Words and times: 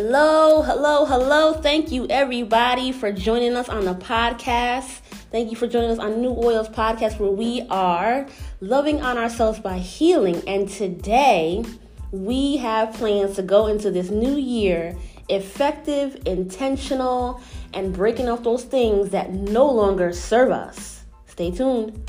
Hello, 0.00 0.62
hello, 0.62 1.04
hello. 1.06 1.54
Thank 1.54 1.90
you, 1.90 2.06
everybody, 2.08 2.92
for 2.92 3.10
joining 3.10 3.56
us 3.56 3.68
on 3.68 3.84
the 3.84 3.96
podcast. 3.96 5.00
Thank 5.32 5.50
you 5.50 5.56
for 5.56 5.66
joining 5.66 5.90
us 5.90 5.98
on 5.98 6.22
Nu 6.22 6.28
Oil's 6.36 6.68
podcast, 6.68 7.18
where 7.18 7.32
we 7.32 7.66
are 7.68 8.24
loving 8.60 9.02
on 9.02 9.18
ourselves 9.18 9.58
by 9.58 9.78
healing. 9.78 10.40
And 10.46 10.68
today, 10.68 11.64
we 12.12 12.58
have 12.58 12.94
plans 12.94 13.34
to 13.34 13.42
go 13.42 13.66
into 13.66 13.90
this 13.90 14.08
new 14.08 14.36
year 14.36 14.96
effective, 15.28 16.22
intentional, 16.26 17.40
and 17.74 17.92
breaking 17.92 18.28
off 18.28 18.44
those 18.44 18.62
things 18.62 19.10
that 19.10 19.32
no 19.32 19.68
longer 19.68 20.12
serve 20.12 20.52
us. 20.52 21.02
Stay 21.26 21.50
tuned. 21.50 22.08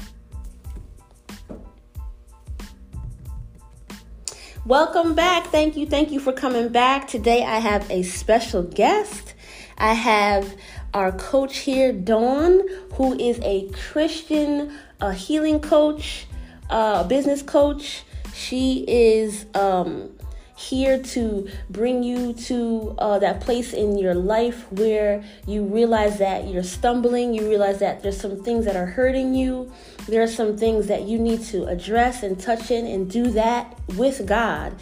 Welcome 4.69 5.15
back. 5.15 5.47
Thank 5.47 5.77
you. 5.77 5.87
Thank 5.87 6.11
you 6.11 6.19
for 6.19 6.31
coming 6.31 6.69
back. 6.69 7.07
Today 7.07 7.43
I 7.43 7.57
have 7.57 7.89
a 7.89 8.03
special 8.03 8.61
guest. 8.61 9.33
I 9.79 9.95
have 9.95 10.55
our 10.93 11.11
coach 11.11 11.57
here, 11.57 11.91
Dawn, 11.91 12.61
who 12.93 13.19
is 13.19 13.39
a 13.41 13.67
Christian 13.71 14.71
a 15.01 15.11
healing 15.11 15.59
coach, 15.59 16.27
a 16.69 17.03
business 17.03 17.41
coach. 17.41 18.03
She 18.35 18.85
is 18.87 19.47
um, 19.55 20.11
here 20.55 21.01
to 21.01 21.49
bring 21.71 22.03
you 22.03 22.33
to 22.33 22.93
uh, 22.99 23.17
that 23.17 23.41
place 23.41 23.73
in 23.73 23.97
your 23.97 24.13
life 24.13 24.71
where 24.71 25.23
you 25.47 25.63
realize 25.63 26.19
that 26.19 26.47
you're 26.47 26.61
stumbling, 26.61 27.33
you 27.33 27.49
realize 27.49 27.79
that 27.79 28.03
there's 28.03 28.21
some 28.21 28.43
things 28.43 28.65
that 28.65 28.75
are 28.75 28.85
hurting 28.85 29.33
you, 29.33 29.71
there 30.09 30.23
are 30.23 30.27
some 30.27 30.57
things 30.57 30.87
that 30.87 31.03
you 31.03 31.19
need 31.19 31.41
to 31.45 31.65
address 31.65 32.23
and 32.23 32.39
touch 32.39 32.71
in 32.71 32.85
and 32.85 33.09
do 33.09 33.31
that 33.31 33.77
with 33.95 34.25
God. 34.25 34.75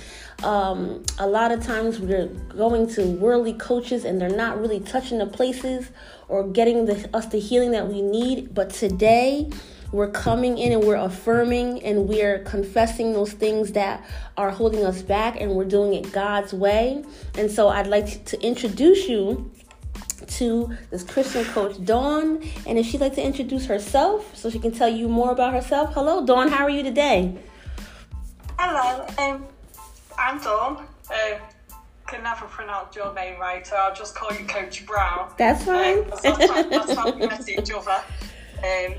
Um, 0.43 1.03
a 1.17 1.27
lot 1.27 1.51
of 1.51 1.63
times 1.63 1.99
we're 1.99 2.27
going 2.27 2.87
to 2.91 3.05
worldly 3.05 3.53
coaches 3.53 4.05
and 4.05 4.21
they're 4.21 4.29
not 4.29 4.59
really 4.59 4.79
touching 4.79 5.17
the 5.17 5.25
places 5.25 5.89
or 6.27 6.47
getting 6.47 6.85
the, 6.85 7.09
us 7.15 7.25
the 7.27 7.39
healing 7.39 7.71
that 7.71 7.87
we 7.87 8.01
need. 8.01 8.53
But 8.53 8.69
today, 8.69 9.49
we're 9.91 10.11
coming 10.11 10.57
in 10.57 10.73
and 10.73 10.83
we're 10.83 10.95
affirming 10.95 11.81
and 11.83 12.07
we're 12.07 12.39
confessing 12.39 13.13
those 13.13 13.31
things 13.31 13.71
that 13.71 14.05
are 14.35 14.51
holding 14.51 14.85
us 14.85 15.01
back 15.01 15.39
and 15.39 15.53
we're 15.53 15.65
doing 15.65 15.93
it 15.93 16.11
God's 16.11 16.53
way. 16.53 17.03
And 17.37 17.49
so 17.49 17.69
I'd 17.69 17.87
like 17.87 18.25
to 18.25 18.41
introduce 18.41 19.07
you 19.07 19.49
to 20.25 20.75
this 20.89 21.03
Christian 21.03 21.45
coach, 21.45 21.83
Dawn. 21.83 22.43
And 22.65 22.77
if 22.77 22.85
she'd 22.85 23.01
like 23.01 23.15
to 23.15 23.23
introduce 23.23 23.65
herself 23.65 24.35
so 24.35 24.49
she 24.49 24.59
can 24.59 24.71
tell 24.71 24.89
you 24.89 25.07
more 25.07 25.31
about 25.31 25.53
herself. 25.53 25.93
Hello, 25.93 26.25
Dawn. 26.25 26.49
How 26.49 26.63
are 26.63 26.69
you 26.69 26.83
today? 26.83 27.37
Hello, 28.59 29.05
um, 29.19 29.45
I'm 30.17 30.39
Dawn. 30.41 30.77
Um, 31.09 31.39
can 32.07 32.23
never 32.23 32.45
pronounce 32.45 32.95
your 32.95 33.13
name 33.13 33.39
right, 33.39 33.67
so 33.67 33.75
I'll 33.75 33.93
just 33.93 34.15
call 34.15 34.31
you 34.31 34.45
Coach 34.45 34.85
Brown. 34.85 35.31
That's 35.37 35.63
fine. 35.65 35.99
Um, 35.99 36.05
that's, 36.23 36.49
how, 36.49 36.63
that's 36.69 36.93
how 36.93 37.11
we 37.11 37.27
met 37.27 37.47
each 37.49 37.71
other. 37.71 38.01
Um, 38.63 38.95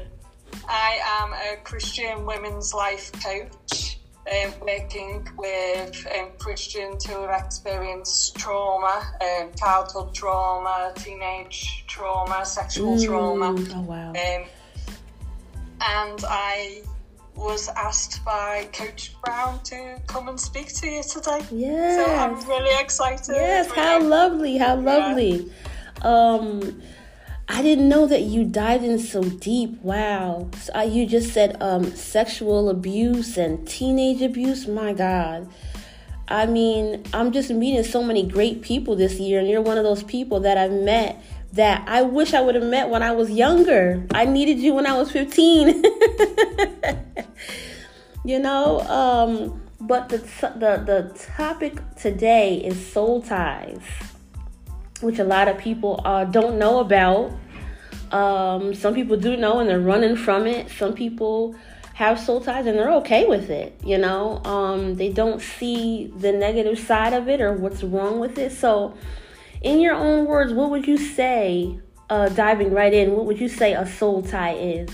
I 0.68 0.98
am 1.20 1.32
a 1.32 1.56
Christian 1.64 2.26
women's 2.26 2.74
life 2.74 3.10
coach, 3.22 3.97
um, 4.30 4.52
working 4.60 5.26
with 5.36 6.06
um, 6.18 6.30
Christians 6.38 7.06
who 7.06 7.22
have 7.22 7.44
experienced 7.44 8.36
trauma, 8.36 9.02
um, 9.20 9.50
childhood 9.56 10.14
trauma, 10.14 10.92
teenage 10.96 11.84
trauma, 11.86 12.44
sexual 12.44 12.96
Mm, 12.96 13.06
trauma. 13.06 13.54
Oh, 13.74 13.82
wow. 13.82 14.10
Um, 14.10 14.44
and 15.80 16.24
I 16.28 16.82
was 17.36 17.68
asked 17.76 18.24
by 18.24 18.68
Coach 18.72 19.14
Brown 19.24 19.62
to 19.64 19.98
come 20.08 20.28
and 20.28 20.38
speak 20.40 20.74
to 20.74 20.88
you 20.88 21.02
today. 21.02 21.40
Yes. 21.52 21.96
So 21.96 22.04
I'm 22.04 22.34
really 22.48 22.82
excited. 22.82 23.34
Yes, 23.34 23.70
how 23.70 24.02
lovely, 24.02 24.56
how 24.56 24.76
lovely. 24.76 25.50
Um 26.02 26.82
I 27.50 27.62
didn't 27.62 27.88
know 27.88 28.06
that 28.06 28.22
you 28.22 28.44
dived 28.44 28.84
in 28.84 28.98
so 28.98 29.22
deep. 29.22 29.80
Wow. 29.82 30.50
So, 30.60 30.72
uh, 30.74 30.82
you 30.82 31.06
just 31.06 31.32
said 31.32 31.56
um 31.62 31.92
sexual 31.94 32.68
abuse 32.68 33.38
and 33.38 33.66
teenage 33.66 34.20
abuse. 34.22 34.66
My 34.68 34.92
god. 34.92 35.48
I 36.28 36.44
mean, 36.44 37.04
I'm 37.14 37.32
just 37.32 37.48
meeting 37.50 37.82
so 37.84 38.02
many 38.02 38.22
great 38.22 38.60
people 38.60 38.96
this 38.96 39.18
year 39.18 39.38
and 39.40 39.48
you're 39.48 39.62
one 39.62 39.78
of 39.78 39.84
those 39.84 40.02
people 40.02 40.40
that 40.40 40.58
I've 40.58 40.72
met 40.72 41.24
that 41.54 41.88
I 41.88 42.02
wish 42.02 42.34
I 42.34 42.42
would 42.42 42.54
have 42.54 42.64
met 42.64 42.90
when 42.90 43.02
I 43.02 43.12
was 43.12 43.30
younger. 43.30 44.06
I 44.12 44.26
needed 44.26 44.58
you 44.58 44.74
when 44.74 44.86
I 44.86 44.94
was 44.98 45.10
15. 45.10 45.68
you 48.26 48.38
know, 48.38 48.80
um 48.80 49.62
but 49.80 50.08
the 50.10 50.18
the 50.18 50.82
the 50.84 51.18
topic 51.36 51.80
today 51.96 52.56
is 52.56 52.92
soul 52.92 53.22
ties, 53.22 53.80
which 55.00 55.18
a 55.18 55.24
lot 55.24 55.48
of 55.48 55.58
people 55.58 56.00
uh, 56.04 56.24
don't 56.24 56.58
know 56.58 56.80
about. 56.80 57.32
Um, 58.10 58.74
some 58.74 58.94
people 58.94 59.16
do 59.16 59.36
know 59.36 59.60
and 59.60 59.68
they're 59.68 59.80
running 59.80 60.16
from 60.16 60.46
it. 60.46 60.70
Some 60.70 60.94
people 60.94 61.54
have 61.94 62.18
soul 62.18 62.40
ties 62.40 62.66
and 62.66 62.78
they're 62.78 62.92
okay 62.92 63.26
with 63.26 63.50
it. 63.50 63.78
You 63.84 63.98
know, 63.98 64.42
um, 64.44 64.94
they 64.94 65.12
don't 65.12 65.42
see 65.42 66.12
the 66.16 66.32
negative 66.32 66.78
side 66.78 67.12
of 67.12 67.28
it 67.28 67.40
or 67.40 67.52
what's 67.52 67.82
wrong 67.82 68.20
with 68.20 68.38
it. 68.38 68.52
So, 68.52 68.94
in 69.62 69.80
your 69.80 69.94
own 69.94 70.26
words, 70.26 70.52
what 70.52 70.70
would 70.70 70.86
you 70.86 70.96
say? 70.96 71.80
Uh, 72.10 72.28
diving 72.30 72.72
right 72.72 72.94
in, 72.94 73.12
what 73.12 73.26
would 73.26 73.38
you 73.38 73.50
say 73.50 73.74
a 73.74 73.86
soul 73.86 74.22
tie 74.22 74.54
is? 74.54 74.88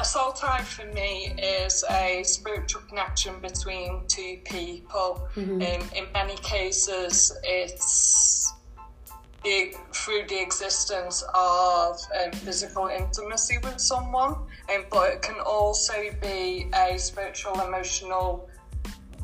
A 0.00 0.04
soul 0.04 0.30
tie 0.30 0.62
for 0.62 0.86
me 0.86 1.34
is 1.36 1.84
a 1.90 2.22
spiritual 2.22 2.82
connection 2.82 3.40
between 3.40 4.02
two 4.06 4.38
people. 4.44 5.28
Um, 5.36 5.60
in 5.60 6.06
many 6.14 6.36
cases, 6.36 7.36
it's 7.42 8.52
the, 9.42 9.74
through 9.92 10.26
the 10.28 10.40
existence 10.40 11.24
of 11.34 11.98
um, 12.22 12.32
physical 12.32 12.86
intimacy 12.86 13.58
with 13.64 13.80
someone, 13.80 14.34
um, 14.72 14.84
but 14.90 15.14
it 15.14 15.22
can 15.22 15.40
also 15.40 15.94
be 16.22 16.70
a 16.74 16.96
spiritual, 16.96 17.60
emotional 17.60 18.48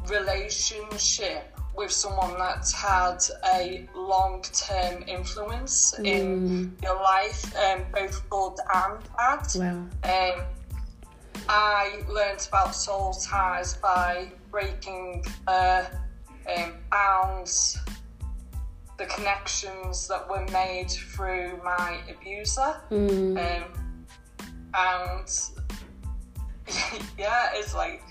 relationship 0.09 1.57
with 1.77 1.91
someone 1.91 2.37
that's 2.39 2.73
had 2.73 3.19
a 3.55 3.89
long-term 3.95 5.05
influence 5.07 5.95
in 5.99 6.77
your 6.83 6.97
life, 6.97 7.53
um, 7.57 7.83
both 7.93 8.29
good 8.31 8.55
and 8.75 8.99
bad. 9.17 9.47
Wow. 9.57 9.87
Um, 10.05 10.45
I 11.49 12.03
learned 12.09 12.47
about 12.49 12.75
soul 12.75 13.13
ties 13.13 13.75
by 13.75 14.33
breaking 14.51 15.25
the 15.47 15.87
um, 16.57 16.75
bounds, 16.91 17.79
the 18.99 19.07
connections 19.07 20.09
that 20.09 20.29
were 20.29 20.47
made 20.53 20.91
through 20.91 21.61
my 21.65 21.99
abuser. 22.11 22.81
Mm. 22.91 23.37
Um, 23.37 23.65
and 24.77 25.41
yeah, 27.19 27.51
it's 27.55 27.75
like 27.75 28.03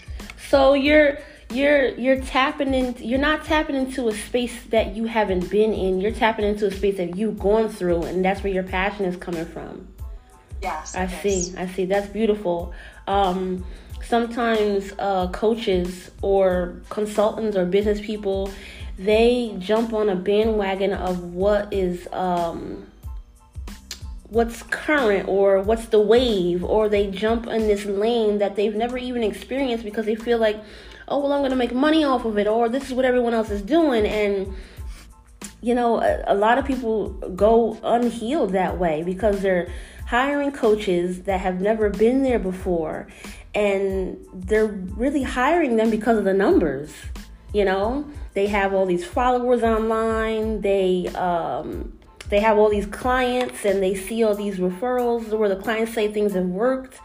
So 0.50 0.74
you're 0.74 1.20
you're 1.50 1.90
you're 1.90 2.22
tapping 2.22 2.74
into 2.74 3.06
you're 3.06 3.20
not 3.20 3.46
tapping 3.46 3.76
into 3.76 4.08
a 4.08 4.14
space 4.14 4.64
that 4.70 4.96
you 4.96 5.06
haven't 5.06 5.50
been 5.50 5.74
in. 5.74 6.00
You're 6.00 6.12
tapping 6.12 6.46
into 6.46 6.68
a 6.68 6.72
space 6.72 6.98
that 6.98 7.18
you've 7.18 7.40
gone 7.40 7.70
through 7.70 8.04
and 8.04 8.24
that's 8.24 8.44
where 8.44 8.54
your 8.54 8.64
passion 8.64 9.06
is 9.06 9.18
coming 9.18 9.46
from. 9.46 9.88
yes, 10.62 10.96
I 10.96 11.08
see. 11.08 11.54
I 11.58 11.68
see. 11.68 11.86
That's 11.86 12.08
beautiful. 12.08 12.74
Um 13.08 13.66
sometimes 14.04 14.94
uh 15.00 15.28
coaches 15.30 16.12
or 16.22 16.82
consultants 16.90 17.56
or 17.56 17.66
business 17.66 18.02
people 18.02 18.52
they 18.98 19.56
jump 19.60 19.94
on 19.94 20.10
a 20.10 20.16
bandwagon 20.16 20.94
of 20.94 21.34
what 21.34 21.74
is 21.74 22.08
um 22.12 22.86
what's 24.30 24.64
current 24.64 25.28
or 25.28 25.62
what's 25.62 25.86
the 25.88 26.00
wave 26.00 26.64
or 26.64 26.90
they 26.90 27.10
jump 27.10 27.48
in 27.48 27.68
this 27.68 27.86
lane 27.86 28.40
that 28.40 28.56
they've 28.56 28.76
never 28.76 28.98
even 28.98 29.24
experienced 29.24 29.84
because 29.84 30.06
they 30.06 30.16
feel 30.16 30.38
like 30.38 30.62
oh 31.08 31.20
well 31.20 31.32
i'm 31.32 31.40
going 31.40 31.52
to 31.52 31.56
make 31.56 31.74
money 31.74 32.04
off 32.04 32.26
of 32.26 32.38
it 32.38 32.48
or 32.48 32.68
this 32.68 32.86
is 32.88 32.94
what 32.94 33.06
everyone 33.06 33.34
else 33.34 33.50
is 33.50 33.62
doing 33.62 34.06
and 34.06 34.52
you 35.62 35.74
know 35.74 36.02
a, 36.02 36.24
a 36.28 36.36
lot 36.36 36.58
of 36.58 36.66
people 36.66 37.10
go 37.36 37.80
unhealed 37.84 38.52
that 38.52 38.78
way 38.78 39.04
because 39.04 39.42
they're 39.42 39.70
hiring 40.14 40.52
coaches 40.52 41.24
that 41.24 41.40
have 41.40 41.60
never 41.60 41.90
been 41.90 42.22
there 42.22 42.38
before 42.38 43.08
and 43.56 44.16
they're 44.32 44.68
really 44.68 45.24
hiring 45.24 45.76
them 45.76 45.90
because 45.90 46.20
of 46.20 46.24
the 46.24 46.34
numbers 46.36 46.94
you 47.52 47.66
know? 47.66 48.08
They 48.36 48.46
have 48.48 48.74
all 48.74 48.86
these 48.86 49.04
followers 49.04 49.64
online 49.64 50.62
they 50.62 51.08
um 51.16 51.98
they 52.30 52.42
have 52.42 52.60
all 52.60 52.70
these 52.70 52.86
clients 52.86 53.66
and 53.66 53.82
they 53.82 53.96
see 53.96 54.24
all 54.24 54.36
these 54.36 54.58
referrals 54.58 55.36
where 55.36 55.50
the 55.50 55.56
clients 55.56 55.96
say 55.96 56.14
things 56.14 56.34
have 56.34 56.46
worked 56.46 57.00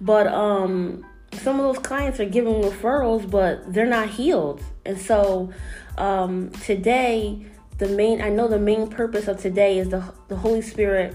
but 0.00 0.26
um 0.26 1.04
some 1.32 1.60
of 1.60 1.66
those 1.66 1.84
clients 1.84 2.18
are 2.20 2.30
giving 2.38 2.62
referrals 2.62 3.30
but 3.30 3.70
they're 3.70 3.94
not 3.98 4.08
healed. 4.08 4.62
And 4.86 4.98
so 4.98 5.52
um 5.98 6.48
today 6.70 7.44
the 7.76 7.88
main 7.88 8.22
i 8.22 8.30
know 8.30 8.48
the 8.48 8.58
main 8.58 8.88
purpose 8.88 9.28
of 9.28 9.38
today 9.38 9.78
is 9.78 9.90
the 9.90 10.02
the 10.28 10.36
holy 10.36 10.62
spirit 10.62 11.14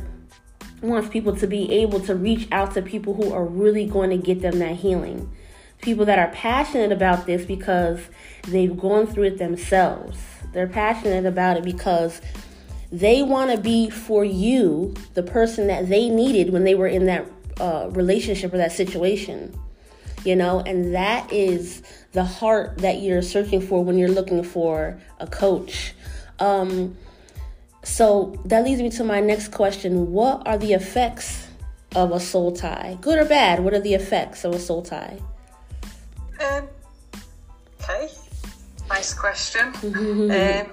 wants 0.82 1.10
people 1.10 1.36
to 1.36 1.48
be 1.48 1.72
able 1.72 2.00
to 2.02 2.16
reach 2.16 2.48
out 2.52 2.74
to 2.74 2.82
people 2.82 3.14
who 3.14 3.32
are 3.32 3.46
really 3.46 3.86
going 3.86 4.10
to 4.10 4.18
get 4.18 4.42
them 4.42 4.60
that 4.60 4.78
healing 4.78 5.32
people 5.82 6.06
that 6.06 6.20
are 6.20 6.30
passionate 6.30 6.92
about 6.92 7.26
this 7.26 7.46
because 7.46 8.00
they've 8.48 8.78
gone 8.78 9.08
through 9.08 9.24
it 9.24 9.38
themselves. 9.38 10.18
They're 10.54 10.68
passionate 10.68 11.26
about 11.26 11.58
it 11.58 11.64
because 11.64 12.22
they 12.92 13.24
want 13.24 13.52
to 13.52 13.58
be 13.58 13.90
for 13.90 14.24
you 14.24 14.94
the 15.14 15.24
person 15.24 15.68
that 15.68 15.90
they 15.90 16.10
needed 16.10 16.54
when 16.54 16.64
they 16.64 16.76
were 16.76 16.88
in 16.88 17.06
that 17.08 17.26
uh, 17.60 17.90
relationship 17.92 18.54
or 18.54 18.58
that 18.58 18.72
situation. 18.72 19.58
You 20.24 20.36
know, 20.36 20.60
and 20.60 20.94
that 20.94 21.32
is 21.34 21.82
the 22.12 22.24
heart 22.24 22.78
that 22.80 23.02
you're 23.02 23.24
searching 23.24 23.60
for 23.60 23.84
when 23.84 23.98
you're 23.98 24.10
looking 24.10 24.44
for 24.44 25.00
a 25.20 25.26
coach. 25.26 25.94
Um, 26.38 26.96
so 27.84 28.40
that 28.46 28.64
leads 28.64 28.82
me 28.82 28.90
to 28.92 29.04
my 29.04 29.20
next 29.20 29.50
question 29.50 30.12
What 30.12 30.48
are 30.48 30.58
the 30.58 30.74
effects 30.74 31.48
of 31.96 32.12
a 32.12 32.20
soul 32.20 32.52
tie? 32.52 32.98
Good 33.02 33.20
or 33.20 33.26
bad? 33.26 33.60
What 33.60 33.74
are 33.74 33.80
the 33.80 33.94
effects 33.94 34.44
of 34.46 34.54
a 34.54 34.60
soul 34.60 34.82
tie? 34.82 35.18
Um, 36.40 36.68
okay, 37.82 38.10
nice 38.90 39.14
question. 39.14 39.68
um, 39.84 40.72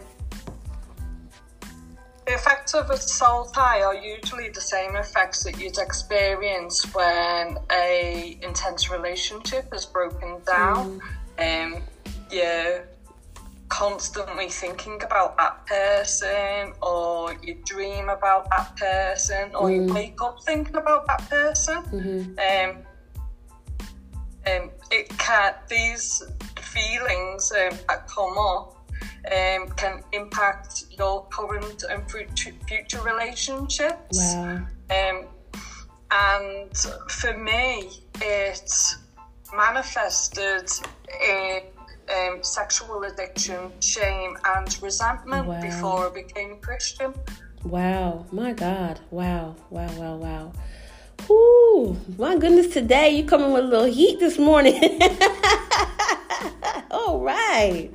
the 2.29 2.35
effects 2.35 2.75
of 2.75 2.91
a 2.91 2.97
soul 2.99 3.47
tie 3.47 3.81
are 3.81 3.95
usually 3.95 4.51
the 4.51 4.61
same 4.61 4.97
effects 4.97 5.45
that 5.45 5.59
you'd 5.59 5.79
experience 5.79 6.85
when 6.95 7.57
a 7.73 8.39
intense 8.43 8.91
relationship 8.91 9.73
is 9.75 9.87
broken 9.87 10.41
down. 10.47 11.01
Mm. 11.39 11.75
Um, 11.77 11.83
constantly 13.79 14.49
thinking 14.49 15.01
about 15.05 15.37
that 15.37 15.65
person, 15.67 16.73
or 16.83 17.33
you 17.45 17.55
dream 17.65 18.09
about 18.09 18.51
that 18.51 18.77
person, 18.77 19.55
or 19.55 19.69
mm. 19.69 19.87
you 19.87 19.95
wake 19.95 20.21
up 20.21 20.43
thinking 20.43 20.75
about 20.75 21.07
that 21.07 21.23
person. 21.31 21.85
Mm-hmm. 21.85 22.71
Um, 22.71 22.83
um, 24.49 24.71
it 24.91 25.17
can 25.19 25.55
these 25.69 26.25
feelings 26.57 27.53
um, 27.53 27.79
that 27.89 28.09
come 28.09 28.37
up 28.37 28.75
um, 29.31 29.69
can 29.77 30.03
impact 30.13 30.87
your 30.99 31.27
current 31.27 31.85
and 31.89 32.03
future 32.11 33.03
relationships. 33.03 34.35
Wow. 34.35 34.67
Um, 34.91 35.25
and 36.11 36.77
for 37.09 37.37
me, 37.37 37.91
it 38.23 38.73
manifested 39.55 40.69
in 41.23 41.61
um, 42.17 42.43
sexual 42.43 43.03
addiction, 43.05 43.73
shame, 43.81 44.37
and 44.45 44.83
resentment 44.83 45.47
wow. 45.47 45.61
before 45.61 46.11
I 46.11 46.15
became 46.15 46.53
a 46.53 46.57
Christian. 46.57 47.15
Wow, 47.65 48.27
my 48.33 48.53
God. 48.53 49.01
Wow, 49.11 49.57
wow, 49.71 49.91
wow, 49.97 50.17
wow. 50.17 50.53
Ooh, 51.31 51.97
my 52.17 52.37
goodness, 52.37 52.73
today 52.73 53.11
you 53.11 53.25
coming 53.25 53.53
with 53.53 53.65
a 53.65 53.67
little 53.67 53.87
heat 53.87 54.19
this 54.19 54.39
morning. 54.39 54.81
all 56.91 57.21
right. 57.21 57.91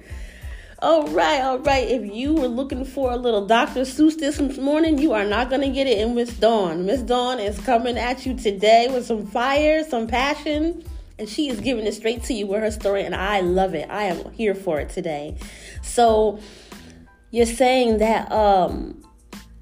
All 0.79 1.07
right, 1.07 1.41
all 1.41 1.59
right. 1.59 1.87
If 1.87 2.13
you 2.13 2.33
were 2.33 2.49
looking 2.49 2.83
for 2.83 3.11
a 3.11 3.15
little 3.15 3.47
Dr. 3.47 3.81
Seuss 3.81 4.19
this 4.19 4.37
morning, 4.57 4.97
you 4.99 5.13
are 5.13 5.23
not 5.23 5.49
going 5.49 5.61
to 5.61 5.69
get 5.69 5.87
it 5.87 5.97
in 5.97 6.13
Miss 6.13 6.33
Dawn. 6.33 6.85
Miss 6.85 7.01
Dawn 7.01 7.39
is 7.39 7.57
coming 7.61 7.97
at 7.97 8.25
you 8.25 8.35
today 8.35 8.89
with 8.91 9.05
some 9.05 9.25
fire, 9.25 9.85
some 9.85 10.07
passion, 10.07 10.83
and 11.23 11.29
she 11.29 11.47
is 11.47 11.61
giving 11.61 11.87
it 11.87 11.93
straight 11.93 12.21
to 12.23 12.33
you 12.33 12.47
with 12.47 12.59
her 12.59 12.69
story, 12.69 13.03
and 13.05 13.15
I 13.15 13.39
love 13.39 13.73
it. 13.73 13.89
I 13.89 14.03
am 14.03 14.29
here 14.33 14.53
for 14.53 14.81
it 14.81 14.89
today. 14.89 15.37
So, 15.81 16.37
you're 17.31 17.45
saying 17.45 17.99
that 17.99 18.29
um 18.29 19.01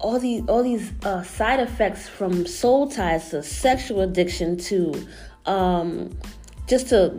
all 0.00 0.18
these 0.18 0.42
all 0.48 0.64
these 0.64 0.90
uh, 1.04 1.22
side 1.22 1.60
effects 1.60 2.08
from 2.08 2.44
soul 2.46 2.88
ties 2.88 3.30
to 3.30 3.44
sexual 3.44 4.00
addiction 4.00 4.56
to 4.56 5.06
um, 5.46 6.10
just 6.66 6.88
to 6.88 7.10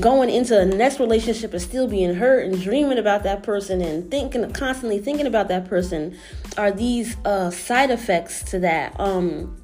going 0.00 0.30
into 0.30 0.58
a 0.58 0.64
next 0.64 0.98
relationship 0.98 1.52
and 1.52 1.60
still 1.60 1.86
being 1.86 2.14
hurt 2.14 2.46
and 2.46 2.58
dreaming 2.62 2.96
about 2.96 3.22
that 3.24 3.42
person 3.42 3.82
and 3.82 4.10
thinking 4.10 4.50
constantly 4.52 4.98
thinking 4.98 5.26
about 5.26 5.48
that 5.48 5.68
person 5.68 6.16
are 6.56 6.70
these 6.70 7.18
uh, 7.26 7.50
side 7.50 7.90
effects 7.90 8.42
to 8.42 8.58
that 8.58 8.98
um, 8.98 9.54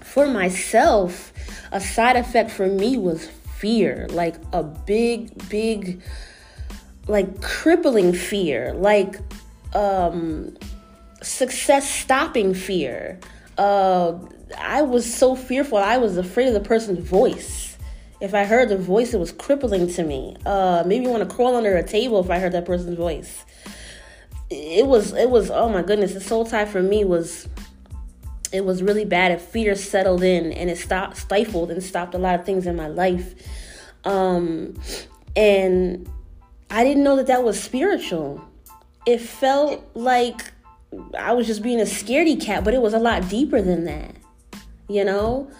for 0.00 0.28
myself 0.28 1.32
a 1.72 1.80
side 1.80 2.14
effect 2.14 2.52
for 2.52 2.68
me 2.68 2.96
was 2.96 3.28
fear 3.62 4.08
like 4.10 4.34
a 4.52 4.62
big 4.62 5.48
big 5.48 6.02
like 7.06 7.40
crippling 7.40 8.12
fear 8.12 8.74
like 8.74 9.20
um 9.74 10.52
success 11.22 11.88
stopping 11.88 12.54
fear. 12.54 13.18
Uh, 13.58 14.18
I 14.58 14.82
was 14.82 15.12
so 15.12 15.34
fearful. 15.34 15.78
I 15.78 15.96
was 15.96 16.16
afraid 16.16 16.48
of 16.48 16.54
the 16.54 16.60
person's 16.60 16.98
voice. 16.98 17.76
If 18.20 18.34
I 18.34 18.44
heard 18.44 18.68
the 18.68 18.78
voice, 18.78 19.14
it 19.14 19.18
was 19.18 19.32
crippling 19.32 19.88
to 19.94 20.04
me. 20.04 20.36
Uh, 20.46 20.84
maybe 20.86 21.06
want 21.06 21.28
to 21.28 21.34
crawl 21.34 21.56
under 21.56 21.76
a 21.76 21.82
table 21.82 22.20
if 22.20 22.30
I 22.30 22.38
heard 22.38 22.52
that 22.52 22.64
person's 22.64 22.96
voice. 22.96 23.44
It 24.50 24.86
was, 24.86 25.12
it 25.12 25.30
was. 25.30 25.50
Oh 25.50 25.68
my 25.68 25.82
goodness, 25.82 26.14
the 26.14 26.20
soul 26.20 26.44
tie 26.44 26.66
for 26.66 26.82
me 26.82 27.04
was, 27.04 27.48
it 28.52 28.64
was 28.64 28.82
really 28.82 29.04
bad. 29.04 29.32
If 29.32 29.42
fear 29.42 29.74
settled 29.74 30.22
in 30.22 30.52
and 30.52 30.70
it 30.70 30.78
stopped, 30.78 31.16
stifled 31.16 31.70
and 31.70 31.82
stopped 31.82 32.14
a 32.14 32.18
lot 32.18 32.38
of 32.38 32.44
things 32.44 32.66
in 32.66 32.76
my 32.76 32.88
life. 32.88 33.34
Um, 34.04 34.80
and 35.34 36.08
I 36.70 36.84
didn't 36.84 37.02
know 37.02 37.16
that 37.16 37.26
that 37.28 37.42
was 37.42 37.60
spiritual. 37.60 38.42
It 39.06 39.20
felt 39.20 39.84
like 39.94 40.52
I 41.18 41.32
was 41.32 41.46
just 41.46 41.62
being 41.62 41.80
a 41.80 41.84
scaredy 41.84 42.40
cat, 42.40 42.64
but 42.64 42.74
it 42.74 42.82
was 42.82 42.94
a 42.94 42.98
lot 42.98 43.28
deeper 43.28 43.62
than 43.62 43.84
that, 43.84 44.14
you 44.88 45.04
know? 45.04 45.50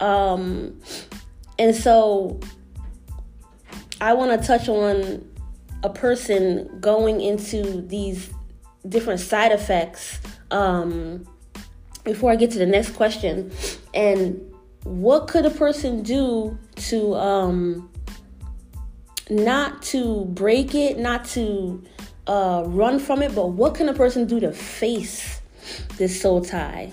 Um, 0.00 0.80
and 1.58 1.74
so 1.74 2.40
I 4.00 4.14
want 4.14 4.40
to 4.40 4.46
touch 4.46 4.68
on 4.68 5.26
a 5.82 5.90
person 5.90 6.80
going 6.80 7.20
into 7.20 7.82
these 7.82 8.30
different 8.88 9.20
side 9.20 9.52
effects 9.52 10.18
um, 10.50 11.26
before 12.04 12.30
I 12.30 12.36
get 12.36 12.50
to 12.52 12.58
the 12.58 12.66
next 12.66 12.90
question. 12.90 13.50
And 13.94 14.40
what 14.84 15.28
could 15.28 15.46
a 15.46 15.50
person 15.50 16.02
do 16.02 16.58
to 16.76 17.14
um, 17.14 17.90
not 19.28 19.82
to 19.82 20.24
break 20.26 20.74
it, 20.74 20.98
not 20.98 21.24
to 21.26 21.82
uh, 22.26 22.64
run 22.66 22.98
from 22.98 23.22
it, 23.22 23.34
but 23.34 23.48
what 23.48 23.74
can 23.74 23.88
a 23.88 23.94
person 23.94 24.26
do 24.26 24.40
to 24.40 24.52
face 24.52 25.40
this 25.96 26.20
soul 26.20 26.44
tie? 26.44 26.90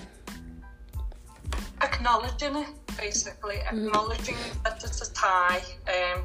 Acknowledging 1.82 2.56
it, 2.56 2.68
basically, 2.98 3.56
mm-hmm. 3.56 3.88
acknowledging 3.88 4.38
that 4.64 4.84
it's 4.84 5.08
a 5.08 5.14
tie, 5.14 5.62
um, 5.88 6.24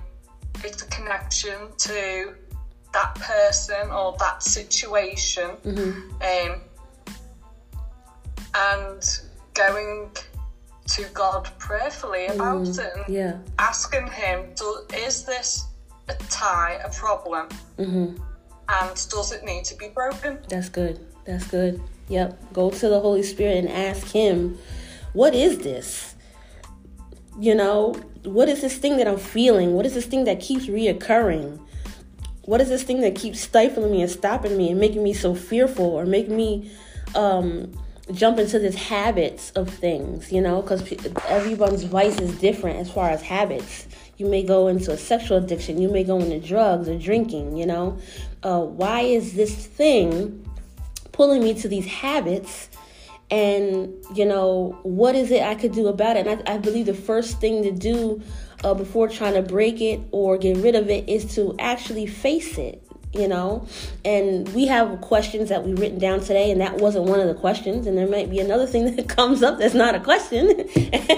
it's 0.64 0.82
a 0.82 0.86
connection 0.86 1.68
to 1.78 2.34
that 2.92 3.14
person 3.14 3.90
or 3.90 4.16
that 4.18 4.42
situation, 4.42 5.50
mm-hmm. 5.64 6.50
um, 6.52 6.60
and 8.54 9.20
going 9.54 10.10
to 10.88 11.04
God 11.14 11.48
prayerfully 11.58 12.26
about 12.26 12.62
mm, 12.62 12.78
it, 12.78 13.10
yeah. 13.10 13.38
asking 13.58 14.08
Him, 14.08 14.46
"Is 14.94 15.24
this 15.24 15.66
a 16.08 16.14
tie, 16.28 16.80
a 16.84 16.90
problem?" 16.90 17.48
Mm-hmm 17.78 18.22
and 18.68 19.06
does 19.10 19.32
it 19.32 19.44
need 19.44 19.64
to 19.66 19.74
be 19.76 19.88
broken? 19.88 20.38
That's 20.48 20.68
good. 20.68 21.04
That's 21.24 21.46
good. 21.46 21.80
Yep. 22.08 22.52
Go 22.52 22.70
to 22.70 22.88
the 22.88 23.00
Holy 23.00 23.22
Spirit 23.22 23.58
and 23.58 23.68
ask 23.68 24.08
Him, 24.08 24.58
what 25.12 25.34
is 25.34 25.58
this? 25.58 26.14
You 27.38 27.54
know, 27.54 27.92
what 28.24 28.48
is 28.48 28.60
this 28.60 28.76
thing 28.76 28.96
that 28.98 29.08
I'm 29.08 29.18
feeling? 29.18 29.74
What 29.74 29.86
is 29.86 29.94
this 29.94 30.06
thing 30.06 30.24
that 30.24 30.40
keeps 30.40 30.66
reoccurring? 30.66 31.60
What 32.44 32.60
is 32.60 32.68
this 32.68 32.82
thing 32.82 33.00
that 33.02 33.14
keeps 33.14 33.40
stifling 33.40 33.92
me 33.92 34.02
and 34.02 34.10
stopping 34.10 34.56
me 34.56 34.70
and 34.70 34.80
making 34.80 35.02
me 35.02 35.12
so 35.12 35.34
fearful 35.34 35.86
or 35.86 36.04
making 36.04 36.36
me 36.36 36.70
um, 37.14 37.72
jump 38.10 38.38
into 38.38 38.58
this 38.58 38.74
habits 38.74 39.50
of 39.52 39.68
things, 39.68 40.32
you 40.32 40.40
know, 40.40 40.60
because 40.60 40.82
everyone's 41.28 41.84
vice 41.84 42.18
is 42.20 42.36
different 42.40 42.78
as 42.78 42.90
far 42.90 43.10
as 43.10 43.22
habits. 43.22 43.86
You 44.16 44.26
may 44.26 44.42
go 44.42 44.68
into 44.68 44.92
a 44.92 44.96
sexual 44.96 45.38
addiction, 45.38 45.80
you 45.80 45.88
may 45.88 46.04
go 46.04 46.18
into 46.18 46.40
drugs 46.40 46.88
or 46.88 46.98
drinking, 46.98 47.56
you 47.56 47.66
know 47.66 47.98
uh, 48.42 48.60
why 48.60 49.00
is 49.00 49.34
this 49.34 49.54
thing 49.66 50.44
pulling 51.12 51.42
me 51.42 51.54
to 51.54 51.68
these 51.68 51.86
habits? 51.86 52.68
And, 53.30 53.94
you 54.14 54.26
know, 54.26 54.78
what 54.82 55.14
is 55.14 55.30
it 55.30 55.42
I 55.42 55.54
could 55.54 55.72
do 55.72 55.88
about 55.88 56.16
it? 56.16 56.26
And 56.26 56.42
I, 56.46 56.54
I 56.54 56.58
believe 56.58 56.86
the 56.86 56.94
first 56.94 57.40
thing 57.40 57.62
to 57.62 57.70
do 57.70 58.20
uh, 58.62 58.74
before 58.74 59.08
trying 59.08 59.34
to 59.34 59.42
break 59.42 59.80
it 59.80 60.00
or 60.10 60.36
get 60.36 60.58
rid 60.58 60.74
of 60.74 60.90
it 60.90 61.08
is 61.08 61.34
to 61.36 61.56
actually 61.58 62.06
face 62.06 62.58
it 62.58 62.86
you 63.12 63.28
know? 63.28 63.66
And 64.04 64.48
we 64.54 64.66
have 64.66 65.00
questions 65.00 65.48
that 65.48 65.64
we've 65.64 65.78
written 65.78 65.98
down 65.98 66.20
today 66.20 66.50
and 66.50 66.60
that 66.60 66.78
wasn't 66.78 67.06
one 67.06 67.20
of 67.20 67.28
the 67.28 67.34
questions 67.34 67.86
and 67.86 67.96
there 67.96 68.08
might 68.08 68.30
be 68.30 68.38
another 68.40 68.66
thing 68.66 68.96
that 68.96 69.08
comes 69.08 69.42
up 69.42 69.58
that's 69.58 69.74
not 69.74 69.94
a 69.94 70.00
question. 70.00 70.68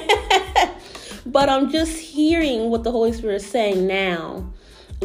But 1.27 1.49
i'm 1.49 1.71
just 1.71 1.99
hearing 1.99 2.71
what 2.71 2.85
the 2.85 2.93
holy 2.93 3.13
spirit 3.13 3.37
is 3.37 3.47
saying 3.47 3.87
now 3.87 4.53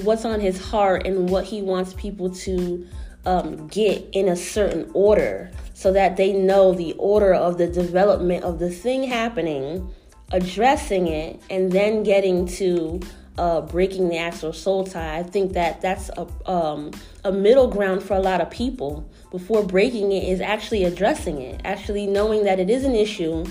what's 0.04 0.26
on 0.26 0.40
his 0.40 0.62
heart 0.62 1.06
and 1.06 1.30
what 1.30 1.46
he 1.46 1.62
wants 1.62 1.94
people 1.94 2.30
to 2.30 2.88
um, 3.26 3.68
get 3.68 4.08
in 4.12 4.28
a 4.28 4.36
certain 4.36 4.90
order 4.94 5.52
so 5.74 5.92
that 5.94 6.18
they 6.18 6.34
know 6.34 6.74
the 6.74 6.94
order 6.98 7.34
of 7.34 7.58
the 7.58 7.68
development 7.68 8.44
of 8.44 8.60
the 8.60 8.70
thing 8.70 9.04
happening, 9.04 9.90
addressing 10.32 11.08
it, 11.08 11.42
and 11.50 11.72
then 11.72 12.04
getting 12.04 12.46
to 12.46 13.00
uh, 13.40 13.62
breaking 13.62 14.10
the 14.10 14.18
actual 14.18 14.52
soul 14.52 14.84
tie. 14.84 15.18
I 15.18 15.24
think 15.24 15.54
that 15.54 15.80
that's 15.82 16.10
a 16.18 16.28
um, 16.46 16.92
a 17.24 17.32
middle 17.32 17.68
ground 17.68 18.04
for 18.04 18.16
a 18.16 18.20
lot 18.20 18.42
of 18.42 18.50
people. 18.52 19.10
Before 19.32 19.64
breaking 19.64 20.12
it 20.12 20.24
is 20.24 20.42
actually 20.42 20.84
addressing 20.84 21.42
it, 21.42 21.62
actually 21.64 22.06
knowing 22.06 22.44
that 22.44 22.60
it 22.60 22.70
is 22.70 22.84
an 22.84 22.96
issue. 22.96 23.46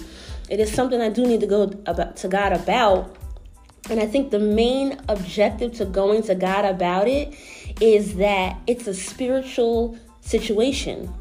It 0.51 0.61
is 0.61 0.73
something 0.73 1.01
I 1.01 1.09
do 1.09 1.27
need 1.27 1.41
to 1.41 1.47
go 1.47 1.73
about, 1.87 2.17
to 2.19 2.29
God 2.29 2.53
about. 2.53 3.17
And 3.91 4.01
I 4.01 4.07
think 4.07 4.31
the 4.31 4.39
main 4.39 5.01
objective 5.09 5.73
to 5.75 5.87
going 5.87 6.23
to 6.25 6.35
God 6.35 6.65
about 6.65 7.09
it 7.09 7.35
is 7.81 8.17
that 8.17 8.59
it's 8.67 8.87
a 8.87 8.95
spiritual 8.95 9.99
situation 10.21 11.15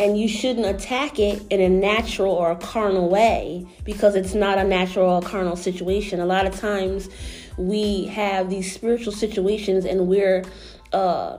and 0.00 0.18
you 0.18 0.26
shouldn't 0.26 0.66
attack 0.66 1.18
it 1.18 1.42
in 1.50 1.60
a 1.60 1.68
natural 1.68 2.32
or 2.32 2.50
a 2.50 2.56
carnal 2.56 3.10
way 3.10 3.66
because 3.84 4.14
it's 4.14 4.34
not 4.34 4.56
a 4.56 4.64
natural 4.64 5.10
or 5.10 5.20
carnal 5.20 5.56
situation. 5.56 6.20
A 6.20 6.26
lot 6.26 6.46
of 6.46 6.58
times 6.58 7.10
we 7.60 8.06
have 8.06 8.50
these 8.50 8.72
spiritual 8.72 9.12
situations 9.12 9.84
and 9.84 10.06
we're 10.08 10.44
uh, 10.92 11.38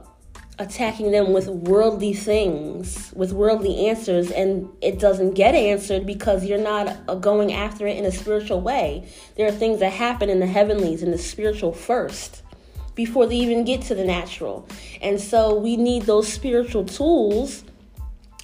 attacking 0.60 1.12
them 1.12 1.34
with 1.34 1.48
worldly 1.48 2.14
things, 2.14 3.12
with 3.16 3.34
worldly 3.34 3.88
answers, 3.88 4.30
and 4.32 4.70
it 4.82 5.00
doesn't 5.00 5.34
get 5.34 5.56
answered 5.56 6.06
because 6.06 6.46
you're 6.46 6.60
not 6.60 6.96
uh, 7.08 7.16
going 7.16 7.52
after 7.52 7.88
it 7.88 7.98
in 7.98 8.06
a 8.06 8.12
spiritual 8.12 8.62
way. 8.62 9.08
There 9.36 9.48
are 9.48 9.52
things 9.52 9.80
that 9.80 9.92
happen 9.94 10.30
in 10.30 10.40
the 10.40 10.48
heavenlies, 10.48 11.02
in 11.02 11.12
the 11.12 11.18
spiritual 11.18 11.74
first. 11.74 12.44
Before 12.94 13.26
they 13.26 13.38
even 13.38 13.64
get 13.64 13.82
to 13.84 13.96
the 13.96 14.04
natural. 14.04 14.68
And 15.02 15.20
so 15.20 15.56
we 15.56 15.78
need 15.78 16.04
those 16.04 16.32
spiritual 16.32 16.84
tools 16.84 17.64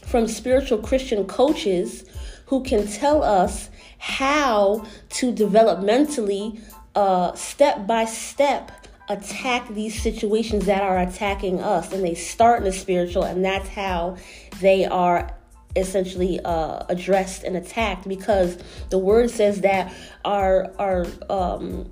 from 0.06 0.26
spiritual 0.26 0.78
Christian 0.80 1.26
coaches 1.26 2.06
who 2.46 2.64
can 2.64 2.88
tell 2.88 3.24
us 3.24 3.70
how 4.00 4.86
to 5.10 5.34
developmentally, 5.34 6.60
uh, 6.98 7.34
step 7.36 7.86
by 7.88 8.06
step, 8.06 8.72
attack 9.10 9.68
these 9.70 10.02
situations 10.02 10.66
that 10.66 10.82
are 10.82 10.98
attacking 10.98 11.62
us. 11.62 11.94
And 11.94 12.04
they 12.04 12.16
start 12.16 12.60
in 12.60 12.66
the 12.66 12.74
spiritual, 12.74 13.24
and 13.24 13.46
that's 13.46 13.70
how 13.70 14.18
they 14.60 14.86
are 14.86 15.30
essentially 15.76 16.40
uh, 16.44 16.84
addressed 16.90 17.44
and 17.44 17.56
attacked 17.56 18.08
because 18.08 18.58
the 18.90 18.98
word 18.98 19.30
says 19.30 19.62
that 19.62 19.94
our 20.26 20.74
our 20.80 21.06
um, 21.30 21.90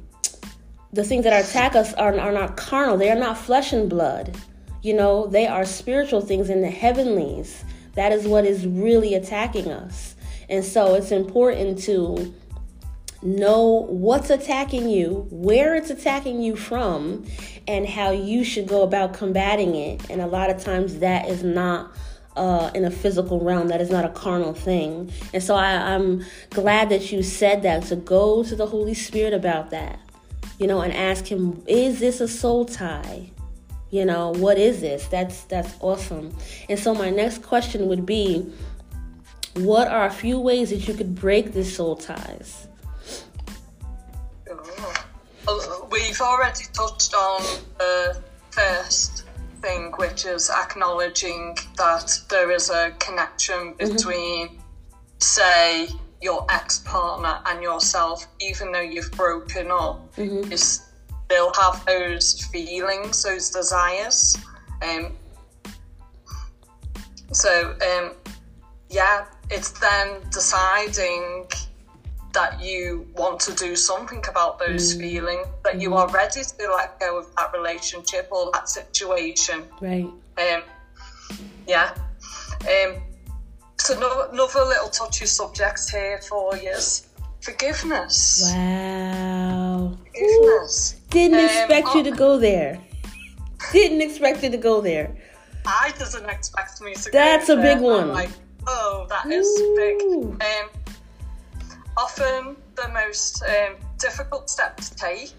the 0.91 1.03
things 1.03 1.23
that 1.25 1.45
attack 1.45 1.75
us 1.75 1.93
are, 1.93 2.17
are 2.19 2.31
not 2.31 2.57
carnal 2.57 2.97
they 2.97 3.11
are 3.11 3.19
not 3.19 3.37
flesh 3.37 3.73
and 3.73 3.89
blood 3.89 4.35
you 4.81 4.93
know 4.93 5.27
they 5.27 5.45
are 5.45 5.65
spiritual 5.65 6.21
things 6.21 6.49
in 6.49 6.61
the 6.61 6.69
heavenlies 6.69 7.63
that 7.95 8.11
is 8.11 8.27
what 8.27 8.45
is 8.45 8.67
really 8.67 9.13
attacking 9.15 9.71
us. 9.71 10.15
And 10.49 10.63
so 10.63 10.93
it's 10.93 11.11
important 11.11 11.79
to 11.83 12.33
know 13.25 13.85
what's 13.89 14.29
attacking 14.29 14.89
you, 14.89 15.27
where 15.29 15.75
it's 15.75 15.89
attacking 15.89 16.41
you 16.41 16.55
from, 16.55 17.25
and 17.67 17.87
how 17.87 18.11
you 18.11 18.43
should 18.43 18.67
go 18.67 18.83
about 18.83 19.13
combating 19.13 19.75
it. 19.75 20.09
And 20.09 20.21
a 20.21 20.27
lot 20.27 20.49
of 20.49 20.63
times 20.63 20.99
that 20.99 21.27
is 21.27 21.43
not 21.43 21.91
uh, 22.35 22.69
in 22.75 22.85
a 22.85 22.91
physical 22.91 23.39
realm, 23.39 23.69
that 23.69 23.81
is 23.81 23.89
not 23.89 24.05
a 24.05 24.09
carnal 24.09 24.53
thing. 24.53 25.11
And 25.33 25.41
so 25.41 25.55
I, 25.55 25.93
I'm 25.93 26.23
glad 26.51 26.89
that 26.89 27.11
you 27.11 27.23
said 27.23 27.63
that 27.63 27.83
to 27.83 27.95
go 27.95 28.43
to 28.43 28.55
the 28.55 28.67
Holy 28.67 28.93
Spirit 28.93 29.33
about 29.33 29.71
that, 29.71 29.99
you 30.59 30.67
know, 30.67 30.81
and 30.81 30.93
ask 30.93 31.25
Him, 31.25 31.63
is 31.67 31.99
this 31.99 32.21
a 32.21 32.27
soul 32.27 32.65
tie? 32.65 33.31
you 33.91 34.03
know 34.03 34.31
what 34.31 34.57
is 34.57 34.81
this 34.81 35.05
that's 35.09 35.43
that's 35.43 35.75
awesome 35.79 36.35
and 36.69 36.79
so 36.79 36.95
my 36.95 37.11
next 37.11 37.43
question 37.43 37.87
would 37.87 38.03
be 38.03 38.51
what 39.55 39.87
are 39.87 40.05
a 40.05 40.11
few 40.11 40.39
ways 40.39 40.69
that 40.69 40.87
you 40.87 40.93
could 40.93 41.15
break 41.15 41.53
the 41.53 41.63
soul 41.63 41.95
ties. 41.95 42.67
We've 45.91 46.21
already 46.21 46.65
touched 46.73 47.13
on 47.13 47.41
the 47.77 48.21
first 48.51 49.25
thing 49.61 49.91
which 49.97 50.25
is 50.25 50.49
acknowledging 50.49 51.57
that 51.77 52.19
there 52.29 52.51
is 52.51 52.69
a 52.69 52.91
connection 52.99 53.73
mm-hmm. 53.73 53.93
between 53.93 54.47
mm-hmm. 54.47 54.59
say 55.19 55.87
your 56.21 56.45
ex-partner 56.49 57.39
and 57.45 57.61
yourself 57.61 58.27
even 58.41 58.71
though 58.71 58.81
you've 58.81 59.11
broken 59.11 59.69
up 59.69 60.15
mm-hmm. 60.15 60.51
is 60.51 60.85
they'll 61.29 61.53
have 61.53 61.83
those 61.85 62.41
feelings, 62.51 63.23
those 63.23 63.49
desires. 63.49 64.35
Um, 64.81 65.13
so, 67.31 67.75
um, 67.81 68.13
yeah, 68.89 69.25
it's 69.49 69.71
then 69.71 70.21
deciding 70.31 71.47
that 72.35 72.61
you 72.61 73.07
want 73.15 73.39
to 73.39 73.53
do 73.55 73.75
something 73.75 74.23
about 74.29 74.59
those 74.59 74.95
mm. 74.95 74.99
feelings, 74.99 75.47
that 75.63 75.81
you 75.81 75.95
are 75.95 76.07
ready 76.09 76.41
to 76.43 76.71
let 76.75 76.99
go 76.99 77.17
of 77.19 77.35
that 77.35 77.51
relationship 77.53 78.27
or 78.31 78.51
that 78.53 78.69
situation. 78.69 79.63
Right. 79.81 80.05
Um, 80.05 80.61
yeah. 81.67 81.95
Um, 82.61 83.01
so, 83.77 83.99
no, 83.99 84.29
another 84.31 84.61
little 84.61 84.89
touchy 84.89 85.25
subject 85.25 85.89
here 85.89 86.19
for 86.19 86.55
you 86.57 86.75
forgiveness. 87.41 88.51
Wow. 88.53 89.97
Forgiveness. 90.07 91.01
Didn't 91.09 91.39
um, 91.39 91.45
expect 91.45 91.95
you 91.95 92.03
to 92.03 92.11
oh. 92.11 92.15
go 92.15 92.37
there. 92.37 92.81
Didn't 93.71 94.01
expect 94.01 94.43
you 94.43 94.49
to 94.49 94.57
go 94.57 94.81
there. 94.81 95.15
I 95.65 95.91
didn't 95.97 96.29
expect 96.29 96.81
me 96.81 96.93
to 96.93 97.11
That's 97.11 97.49
a 97.49 97.55
big 97.55 97.79
one. 97.79 98.09
I'm 98.09 98.13
like, 98.13 98.29
oh, 98.67 99.07
that 99.09 99.25
is 99.27 99.47
Ooh. 99.47 100.37
big. 100.37 100.41
Um, 100.41 100.84
often 101.97 102.55
the 102.75 102.89
most 102.89 103.43
um, 103.43 103.75
difficult 103.99 104.49
step 104.49 104.77
to 104.77 104.95
take. 104.95 105.33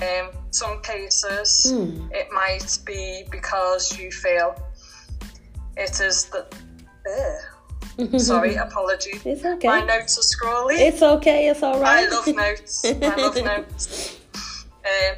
In 0.00 0.28
some 0.50 0.82
cases, 0.82 1.72
mm. 1.74 2.12
it 2.12 2.28
might 2.30 2.78
be 2.84 3.24
because 3.30 3.98
you 3.98 4.10
feel 4.12 4.54
it 5.76 6.00
is 6.00 6.26
the. 6.26 6.46
Sorry, 8.18 8.56
apology. 8.56 9.20
It's 9.24 9.44
okay. 9.44 9.68
My 9.68 9.80
notes 9.80 10.18
are 10.18 10.22
scrawly. 10.22 10.74
It's 10.74 11.00
okay. 11.00 11.48
It's 11.48 11.62
all 11.62 11.80
right. 11.80 12.06
I 12.06 12.10
love 12.10 12.26
notes. 12.26 12.84
I 12.84 12.92
love 13.16 13.36
notes. 13.44 14.18
Um, 14.84 15.16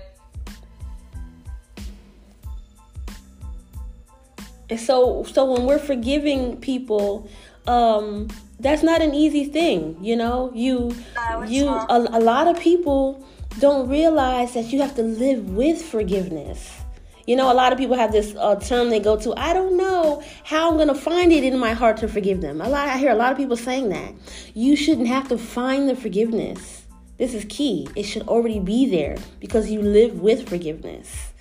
and 4.71 4.79
so, 4.79 5.25
so 5.25 5.53
when 5.53 5.65
we're 5.65 5.79
forgiving 5.79 6.59
people, 6.59 7.29
um, 7.67 8.29
that's 8.61 8.83
not 8.83 9.03
an 9.03 9.15
easy 9.15 9.45
thing. 9.45 9.97
You 10.01 10.17
know, 10.17 10.51
you, 10.55 10.95
you, 11.47 11.69
a, 11.69 12.09
a 12.11 12.21
lot 12.21 12.49
of 12.49 12.59
people 12.59 13.25
don't 13.61 13.89
realize 13.89 14.55
that 14.55 14.73
you 14.73 14.81
have 14.81 14.95
to 14.97 15.03
live 15.03 15.51
with 15.51 15.81
forgiveness. 15.81 16.73
You 17.27 17.37
know, 17.37 17.53
a 17.53 17.55
lot 17.55 17.73
of 17.73 17.79
people 17.79 17.95
have 17.95 18.11
this 18.11 18.35
uh, 18.37 18.57
term 18.57 18.89
they 18.89 19.01
go 19.01 19.17
to. 19.19 19.35
I 19.37 19.53
don't 19.53 19.77
know 19.77 20.23
how 20.45 20.71
I'm 20.71 20.77
going 20.77 20.89
to 20.89 20.95
find 20.95 21.31
it 21.31 21.45
in 21.45 21.59
my 21.59 21.75
heart 21.75 21.99
to 21.99 22.09
forgive 22.09 22.41
them. 22.41 22.61
A 22.61 22.69
lot, 22.69 22.89
I 22.89 22.97
hear 22.97 23.11
a 23.11 23.15
lot 23.15 23.33
of 23.33 23.37
people 23.37 23.57
saying 23.57 23.91
that. 23.91 24.15
You 24.55 24.77
shouldn't 24.77 25.09
have 25.09 25.29
to 25.29 25.37
find 25.37 25.89
the 25.89 25.95
forgiveness. 25.95 26.87
This 27.19 27.35
is 27.35 27.45
key. 27.49 27.87
It 27.97 28.05
should 28.05 28.27
already 28.29 28.61
be 28.61 28.89
there 28.89 29.17
because 29.41 29.71
you 29.71 29.83
live 29.83 30.21
with 30.21 30.49
forgiveness. 30.49 31.33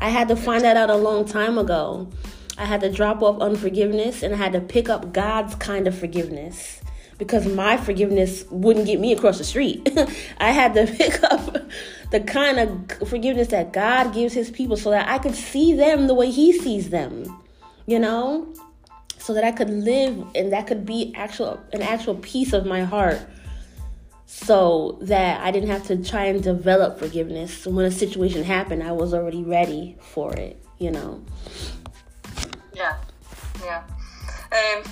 I 0.00 0.08
had 0.08 0.28
to 0.28 0.36
find 0.36 0.64
that 0.64 0.76
out 0.76 0.90
a 0.90 0.96
long 0.96 1.24
time 1.24 1.58
ago. 1.58 2.08
I 2.56 2.64
had 2.64 2.80
to 2.82 2.90
drop 2.90 3.22
off 3.22 3.40
unforgiveness 3.40 4.22
and 4.22 4.34
I 4.34 4.36
had 4.36 4.52
to 4.52 4.60
pick 4.60 4.88
up 4.88 5.12
God's 5.12 5.54
kind 5.56 5.88
of 5.88 5.98
forgiveness 5.98 6.80
because 7.18 7.46
my 7.46 7.76
forgiveness 7.76 8.44
wouldn't 8.50 8.86
get 8.86 9.00
me 9.00 9.12
across 9.12 9.38
the 9.38 9.44
street. 9.44 9.88
I 10.38 10.50
had 10.50 10.74
to 10.74 10.86
pick 10.86 11.22
up 11.24 11.56
the 12.10 12.20
kind 12.20 12.58
of 12.58 13.08
forgiveness 13.08 13.48
that 13.48 13.72
God 13.72 14.14
gives 14.14 14.34
his 14.34 14.50
people 14.50 14.76
so 14.76 14.90
that 14.90 15.08
I 15.08 15.18
could 15.18 15.34
see 15.34 15.72
them 15.72 16.06
the 16.06 16.14
way 16.14 16.30
he 16.30 16.52
sees 16.52 16.90
them. 16.90 17.42
You 17.86 17.98
know? 17.98 18.52
So 19.18 19.34
that 19.34 19.44
I 19.44 19.52
could 19.52 19.70
live 19.70 20.24
and 20.34 20.52
that 20.52 20.66
could 20.66 20.84
be 20.84 21.12
actual 21.14 21.60
an 21.72 21.82
actual 21.82 22.16
piece 22.16 22.52
of 22.52 22.66
my 22.66 22.84
heart 22.84 23.20
so 24.26 24.98
that 25.02 25.40
I 25.40 25.50
didn't 25.50 25.70
have 25.70 25.86
to 25.86 26.02
try 26.02 26.24
and 26.24 26.42
develop 26.42 26.98
forgiveness. 26.98 27.66
When 27.66 27.84
a 27.84 27.90
situation 27.90 28.42
happened, 28.42 28.82
I 28.82 28.92
was 28.92 29.14
already 29.14 29.42
ready 29.42 29.96
for 30.00 30.34
it, 30.34 30.62
you 30.78 30.90
know. 30.90 31.24
Yeah. 33.64 33.82
Um, 34.52 34.82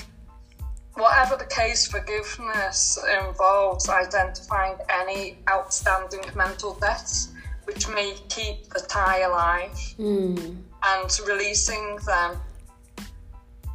whatever 0.95 1.37
the 1.37 1.47
case, 1.47 1.87
forgiveness 1.87 2.99
involves 3.21 3.89
identifying 3.89 4.77
any 4.89 5.39
outstanding 5.49 6.25
mental 6.35 6.75
debts 6.81 7.33
which 7.65 7.89
may 7.89 8.15
keep 8.29 8.69
the 8.71 8.81
tie 8.89 9.21
alive 9.21 9.71
mm. 9.99 10.57
and 10.85 11.21
releasing 11.27 11.97
them. 12.07 12.37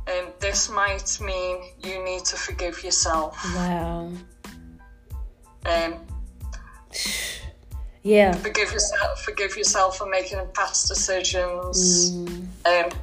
Um, 0.07 0.31
this 0.39 0.69
might 0.69 1.19
mean 1.21 1.63
you 1.83 2.03
need 2.03 2.23
to 2.25 2.35
forgive 2.35 2.83
yourself. 2.83 3.37
Wow. 3.55 4.11
Um, 5.65 5.95
yeah. 8.03 8.33
Forgive 8.33 8.71
yourself. 8.71 9.21
Forgive 9.23 9.57
yourself 9.57 9.97
for 9.97 10.07
making 10.07 10.39
past 10.53 10.87
decisions. 10.87 12.11
Mm. 12.11 12.47
Um, 12.65 12.99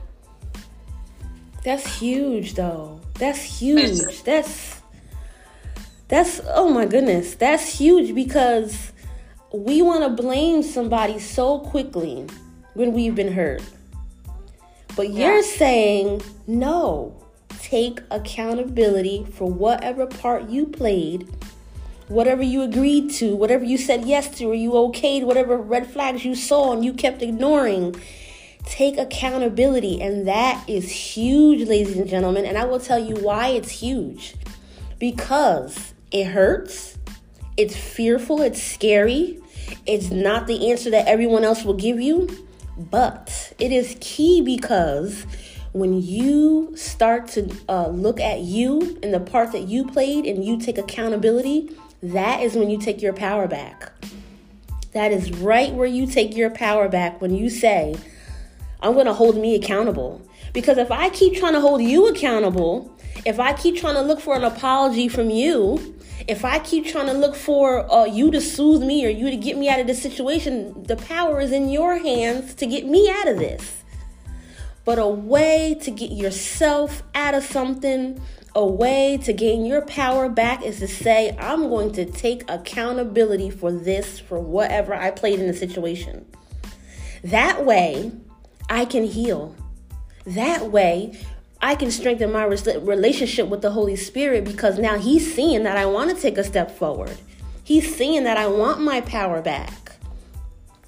that's 1.65 1.99
huge, 1.99 2.55
though. 2.55 3.01
That's 3.15 3.43
huge. 3.43 4.23
That's 4.23 4.83
that's 6.09 6.41
oh 6.47 6.71
my 6.71 6.85
goodness. 6.85 7.35
That's 7.35 7.79
huge 7.79 8.15
because 8.15 8.93
we 9.53 9.83
want 9.83 10.03
to 10.03 10.23
blame 10.23 10.63
somebody 10.63 11.19
so 11.19 11.61
quickly 11.61 12.27
when 12.75 12.93
we've 12.93 13.15
been 13.15 13.33
hurt. 13.33 13.63
But 14.95 15.11
yeah. 15.11 15.27
you're 15.27 15.43
saying, 15.43 16.23
no, 16.47 17.17
take 17.61 18.01
accountability 18.11 19.27
for 19.33 19.51
whatever 19.51 20.07
part 20.07 20.49
you 20.49 20.67
played, 20.67 21.29
whatever 22.09 22.43
you 22.43 22.63
agreed 22.63 23.11
to, 23.13 23.35
whatever 23.35 23.65
you 23.65 23.79
said 23.79 24.05
yes 24.05 24.29
to, 24.39 24.51
or 24.51 24.55
you 24.55 24.73
okayed, 24.73 25.25
whatever 25.25 25.57
red 25.57 25.87
flags 25.87 26.25
you 26.25 26.35
saw 26.35 26.73
and 26.73 26.85
you 26.85 26.93
kept 26.93 27.23
ignoring. 27.23 27.97
Take 28.65 28.99
accountability, 28.99 30.01
and 30.01 30.27
that 30.27 30.65
is 30.69 30.91
huge, 30.91 31.69
ladies 31.69 31.97
and 31.97 32.09
gentlemen. 32.09 32.45
And 32.47 32.57
I 32.59 32.65
will 32.65 32.81
tell 32.81 32.99
you 32.99 33.17
why 33.17 33.49
it's 33.49 33.71
huge 33.71 34.35
because 34.99 35.95
it 36.11 36.25
hurts, 36.25 36.97
it's 37.57 37.77
fearful, 37.77 38.41
it's 38.41 38.63
scary, 38.63 39.41
it's 39.87 40.11
not 40.11 40.47
the 40.47 40.71
answer 40.71 40.91
that 40.91 41.07
everyone 41.07 41.45
else 41.45 41.65
will 41.65 41.75
give 41.75 42.01
you, 42.01 42.29
but 42.77 43.53
it 43.59 43.71
is 43.71 43.97
key 44.01 44.41
because 44.41 45.27
when 45.73 46.01
you 46.01 46.73
start 46.77 47.29
to 47.29 47.55
uh, 47.69 47.89
look 47.89 48.21
at 48.21 48.41
you 48.41 48.99
and 49.03 49.13
the 49.13 49.21
part 49.21 49.53
that 49.53 49.63
you 49.63 49.85
played 49.85 50.25
and 50.25 50.45
you 50.45 50.59
take 50.59 50.79
accountability, 50.79 51.71
that 52.03 52.41
is 52.43 52.55
when 52.55 52.71
you 52.71 52.79
take 52.79 53.03
your 53.03 53.13
power 53.13 53.49
back. 53.49 53.93
That 54.93 55.11
is 55.11 55.33
right 55.33 55.73
where 55.73 55.87
you 55.87 56.07
take 56.07 56.37
your 56.37 56.51
power 56.51 56.89
back 56.89 57.21
when 57.21 57.35
you 57.35 57.51
say, 57.51 57.97
I'm 58.85 58.93
going 58.93 59.07
to 59.07 59.15
hold 59.15 59.37
me 59.37 59.55
accountable. 59.55 60.21
Because 60.53 60.77
if 60.77 60.93
I 60.93 61.09
keep 61.09 61.35
trying 61.35 61.55
to 61.55 61.61
hold 61.61 61.83
you 61.83 62.07
accountable, 62.07 62.95
if 63.25 63.41
I 63.41 63.55
keep 63.55 63.77
trying 63.77 63.95
to 63.95 64.03
look 64.03 64.21
for 64.21 64.37
an 64.37 64.45
apology 64.45 65.09
from 65.09 65.31
you, 65.31 65.97
if 66.29 66.45
I 66.45 66.59
keep 66.59 66.87
trying 66.87 67.07
to 67.07 67.15
look 67.15 67.35
for 67.35 67.91
uh, 67.91 68.05
you 68.05 68.31
to 68.31 68.41
soothe 68.41 68.83
me 68.83 69.05
or 69.07 69.09
you 69.09 69.31
to 69.31 69.37
get 69.37 69.57
me 69.57 69.71
out 69.71 69.81
of 69.81 69.87
this 69.87 70.03
situation, 70.03 70.83
the 70.85 70.97
power 70.97 71.41
is 71.41 71.51
in 71.51 71.71
your 71.71 71.99
hands 71.99 72.55
to 72.57 72.67
get 72.67 72.87
me 72.87 73.11
out 73.11 73.27
of 73.27 73.39
this. 73.39 73.83
But 74.85 74.99
a 74.99 75.09
way 75.09 75.79
to 75.81 75.91
get 75.91 76.13
yourself 76.13 77.03
out 77.15 77.35
of 77.35 77.43
something, 77.43 78.21
a 78.55 78.67
way 78.67 79.19
to 79.25 79.33
gain 79.33 79.65
your 79.65 79.81
power 79.81 80.29
back 80.29 80.63
is 80.63 80.79
to 80.81 80.89
say, 80.89 81.35
I'm 81.39 81.71
going 81.71 81.93
to 81.93 82.05
take 82.05 82.49
accountability 82.51 83.49
for 83.49 83.73
this, 83.73 84.21
for 84.21 84.39
whatever 84.39 84.95
I 84.95 85.11
played 85.11 85.41
in 85.41 85.47
the 85.47 85.55
situation. 85.55 86.27
That 87.23 87.65
way, 87.65 88.13
I 88.69 88.85
can 88.85 89.05
heal. 89.05 89.55
That 90.27 90.71
way, 90.71 91.19
I 91.61 91.75
can 91.75 91.91
strengthen 91.91 92.33
my 92.33 92.45
relationship 92.45 93.49
with 93.49 93.63
the 93.63 93.71
Holy 93.71 93.97
Spirit 93.97 94.45
because 94.45 94.79
now 94.79 94.99
He's 94.99 95.35
seeing 95.35 95.63
that 95.65 95.77
I 95.77 95.87
want 95.87 96.15
to 96.15 96.21
take 96.21 96.39
a 96.39 96.45
step 96.45 96.71
forward. 96.71 97.17
He's 97.63 97.95
seeing 97.97 98.25
that 98.25 98.37
I 98.37 98.47
want 98.47 98.83
my 98.83 99.01
power 99.01 99.41
back. 99.41 99.97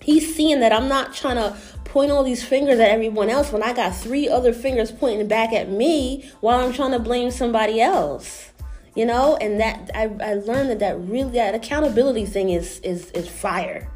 He's 0.01 0.35
seeing 0.37 0.61
that 0.61 0.73
I'm 0.73 0.89
not 0.89 1.15
trying 1.15 1.37
to 1.37 1.57
point 1.85 2.11
all 2.11 2.23
these 2.23 2.45
fingers 2.45 2.79
at 2.79 2.91
everyone 2.91 3.31
else 3.31 3.51
when 3.51 3.63
I 3.63 3.73
got 3.73 3.97
three 3.97 4.29
other 4.29 4.53
fingers 4.53 4.93
pointing 4.93 5.27
back 5.27 5.53
at 5.53 5.71
me 5.71 6.31
while 6.41 6.61
I'm 6.61 6.75
trying 6.75 6.93
to 6.93 6.99
blame 6.99 7.31
somebody 7.31 7.81
else. 7.81 8.51
You 8.95 9.07
know, 9.07 9.37
and 9.37 9.59
that 9.61 9.91
I, 9.95 10.05
I 10.21 10.35
learned 10.35 10.71
that 10.71 10.79
that 10.81 11.01
really 11.01 11.33
that 11.33 11.55
accountability 11.55 12.27
thing 12.27 12.51
is 12.51 12.81
is 12.81 13.11
is 13.13 13.29
fire. 13.29 13.91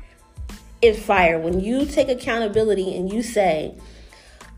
It's 0.82 1.00
fire 1.02 1.38
when 1.38 1.60
you 1.60 1.84
take 1.84 2.08
accountability 2.08 2.96
and 2.96 3.12
you 3.12 3.22
say, 3.22 3.74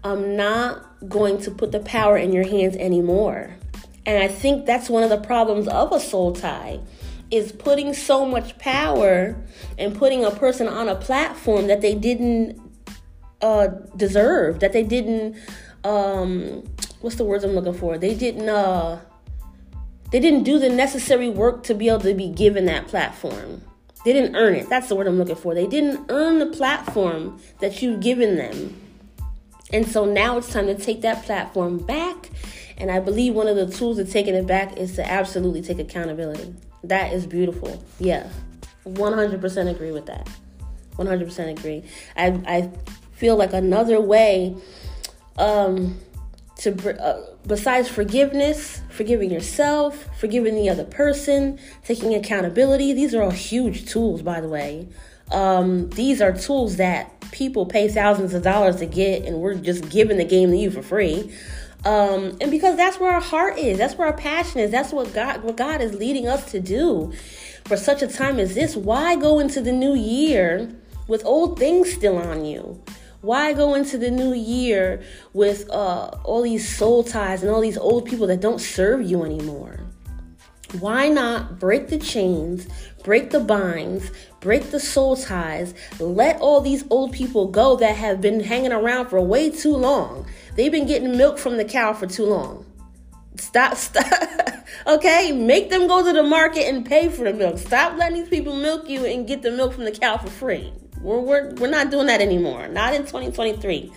I'm 0.05 0.37
not 0.37 1.09
going 1.09 1.39
to 1.43 1.51
put 1.51 1.73
the 1.73 1.81
power 1.81 2.17
in 2.17 2.33
your 2.33 2.47
hands 2.47 2.77
anymore. 2.77 3.57
And 4.07 4.23
I 4.23 4.29
think 4.29 4.67
that's 4.67 4.89
one 4.89 5.03
of 5.03 5.11
the 5.11 5.19
problems 5.19 5.69
of 5.69 5.93
a 5.93 6.01
soul 6.01 6.33
tie 6.33 6.81
is 7.31 7.51
putting 7.51 7.95
so 7.95 8.27
much 8.27 8.59
power 8.59 9.37
and 9.79 9.97
putting 9.97 10.25
a 10.25 10.31
person 10.31 10.69
on 10.69 10.89
a 10.89 10.95
platform 10.95 11.67
that 11.69 11.81
they 11.81 11.95
didn't 11.95 12.61
uh, 13.41 13.69
deserve, 13.97 14.61
that 14.61 14.73
they 14.73 14.83
didn't 14.83 15.37
um, 15.85 16.63
what's 17.01 17.17
the 17.17 17.25
words 17.25 17.45
I'm 17.45 17.53
looking 17.53 17.75
for? 17.75 17.99
They 17.99 18.15
didn't 18.15 18.49
uh, 18.49 19.01
they 20.11 20.21
didn't 20.21 20.45
do 20.45 20.59
the 20.59 20.69
necessary 20.69 21.29
work 21.29 21.65
to 21.65 21.75
be 21.75 21.89
able 21.89 22.01
to 22.01 22.15
be 22.15 22.29
given 22.29 22.67
that 22.67 22.89
platform. 22.89 23.63
They 24.05 24.13
didn't 24.13 24.37
earn 24.37 24.55
it. 24.55 24.69
That's 24.69 24.89
the 24.89 24.97
word 24.97 25.07
I'm 25.07 25.19
looking 25.19 25.37
for. 25.37 25.55
They 25.55 25.67
didn't 25.67 26.07
earn 26.09 26.39
the 26.39 26.47
platform 26.47 27.41
that 27.61 27.83
you've 27.83 28.01
given 28.01 28.37
them. 28.37 28.81
And 29.73 29.87
so 29.87 30.05
now 30.05 30.37
it's 30.39 30.53
time 30.53 30.67
to 30.67 30.75
take 30.75 31.03
that 31.03 31.25
platform 31.25 31.79
back. 31.79 32.31
And 32.77 32.91
I 32.91 33.01
believe 33.01 33.35
one 33.35 33.47
of 33.47 33.57
the 33.57 33.67
tools 33.67 33.99
of 33.99 34.11
taking 34.11 34.35
it 34.35 34.47
back 34.47 34.77
is 34.77 34.97
to 34.97 35.09
absolutely 35.09 35.63
take 35.63 35.79
accountability. 35.79 36.55
That 36.85 37.13
is 37.13 37.27
beautiful. 37.27 37.83
Yeah. 37.99 38.29
100% 38.85 39.71
agree 39.71 39.93
with 39.93 40.07
that. 40.07 40.29
100% 40.97 41.59
agree. 41.59 41.85
I, 42.17 42.41
I 42.47 42.71
feel 43.13 43.37
like 43.37 43.53
another 43.53 44.01
way 44.01 44.57
um, 45.39 45.99
to, 46.59 47.03
uh, 47.03 47.27
besides 47.47 47.89
forgiveness, 47.89 48.81
forgiving 48.91 49.31
yourself, 49.31 50.07
forgiving 50.19 50.55
the 50.55 50.69
other 50.69 50.85
person, 50.85 51.59
taking 51.85 52.15
accountability, 52.15 52.93
these 52.93 53.15
are 53.15 53.23
all 53.23 53.31
huge 53.31 53.87
tools, 53.87 54.23
by 54.23 54.41
the 54.41 54.49
way. 54.49 54.89
Um, 55.31 55.89
these 55.91 56.21
are 56.21 56.33
tools 56.33 56.77
that 56.77 57.21
people 57.33 57.65
pay 57.65 57.89
thousands 57.89 58.35
of 58.35 58.43
dollars 58.43 58.77
to 58.77 58.87
get, 58.87 59.25
and 59.25 59.39
we're 59.39 59.55
just 59.55 59.89
giving 59.89 60.19
the 60.19 60.25
game 60.25 60.51
to 60.51 60.57
you 60.57 60.71
for 60.71 60.83
free. 60.83 61.35
Um, 61.85 62.37
and 62.41 62.51
because 62.51 62.77
that's 62.77 63.01
where 63.01 63.13
our 63.13 63.21
heart 63.21 63.59
is, 63.59 63.79
that's 63.79 63.97
where 63.97 64.07
our 64.07 64.17
passion 64.17 64.61
is, 64.61 64.71
that's 64.71 64.93
what 64.93 65.13
God, 65.13 65.43
what 65.43 65.57
God 65.57 65.81
is 65.81 65.95
leading 65.95 66.29
us 66.29 66.51
to 66.53 66.61
do 66.61 67.13
for 67.65 67.77
such 67.77 68.03
a 68.03 68.07
time 68.07 68.39
as 68.39 68.55
this. 68.55 68.77
Why 68.77 69.17
go 69.17 69.41
into 69.41 69.61
the 69.61 69.73
new 69.73 69.95
year 69.95 70.71
with 71.09 71.25
old 71.25 71.59
things 71.59 71.93
still 71.93 72.19
on 72.19 72.45
you? 72.45 72.81
Why 73.23 73.53
go 73.53 73.75
into 73.75 73.99
the 73.99 74.11
new 74.11 74.35
year 74.35 75.01
with 75.33 75.71
uh, 75.71 76.11
all 76.25 76.43
these 76.43 76.69
soul 76.77 77.05
ties 77.05 77.45
and 77.45 77.53
all 77.53 77.61
these 77.61 77.79
old 77.79 78.05
people 78.05 78.27
that 78.27 78.41
don't 78.41 78.61
serve 78.61 79.01
you 79.03 79.23
anymore? 79.23 79.79
Why 80.81 81.09
not 81.09 81.61
break 81.61 81.87
the 81.87 81.99
chains, 81.99 82.67
break 83.05 83.31
the 83.31 83.39
binds, 83.39 84.11
break 84.41 84.73
the 84.73 84.81
soul 84.81 85.15
ties, 85.15 85.73
let 86.01 86.41
all 86.41 86.61
these 86.61 86.85
old 86.91 87.13
people 87.13 87.47
go 87.47 87.77
that 87.77 87.95
have 87.95 88.21
been 88.21 88.41
hanging 88.41 88.73
around 88.73 89.07
for 89.07 89.21
way 89.21 89.51
too 89.51 89.77
long. 89.77 90.27
They've 90.57 90.73
been 90.73 90.89
getting 90.89 91.17
milk 91.17 91.39
from 91.39 91.59
the 91.59 91.65
cow 91.65 91.93
for 91.93 92.09
too 92.09 92.25
long. 92.25 92.67
Stop, 93.37 93.75
stop. 93.77 94.05
okay, 94.89 95.31
make 95.31 95.71
them 95.71 95.87
go 95.87 96.05
to 96.05 96.13
the 96.13 96.25
market 96.25 96.67
and 96.67 96.85
pay 96.85 97.09
for 97.09 97.23
the 97.23 97.33
milk. 97.33 97.59
Stop 97.59 97.97
letting 97.97 98.19
these 98.19 98.29
people 98.29 98.57
milk 98.57 98.89
you 98.89 99.05
and 99.05 99.29
get 99.29 99.43
the 99.43 99.53
milk 99.53 99.75
from 99.75 99.85
the 99.85 99.93
cow 99.93 100.17
for 100.17 100.29
free. 100.29 100.73
We're, 101.03 101.21
we're, 101.21 101.55
we're 101.55 101.71
not 101.71 101.91
doing 101.91 102.07
that 102.07 102.21
anymore. 102.21 102.69
Not 102.69 102.95
in 102.95 103.03
2023. 103.03 103.93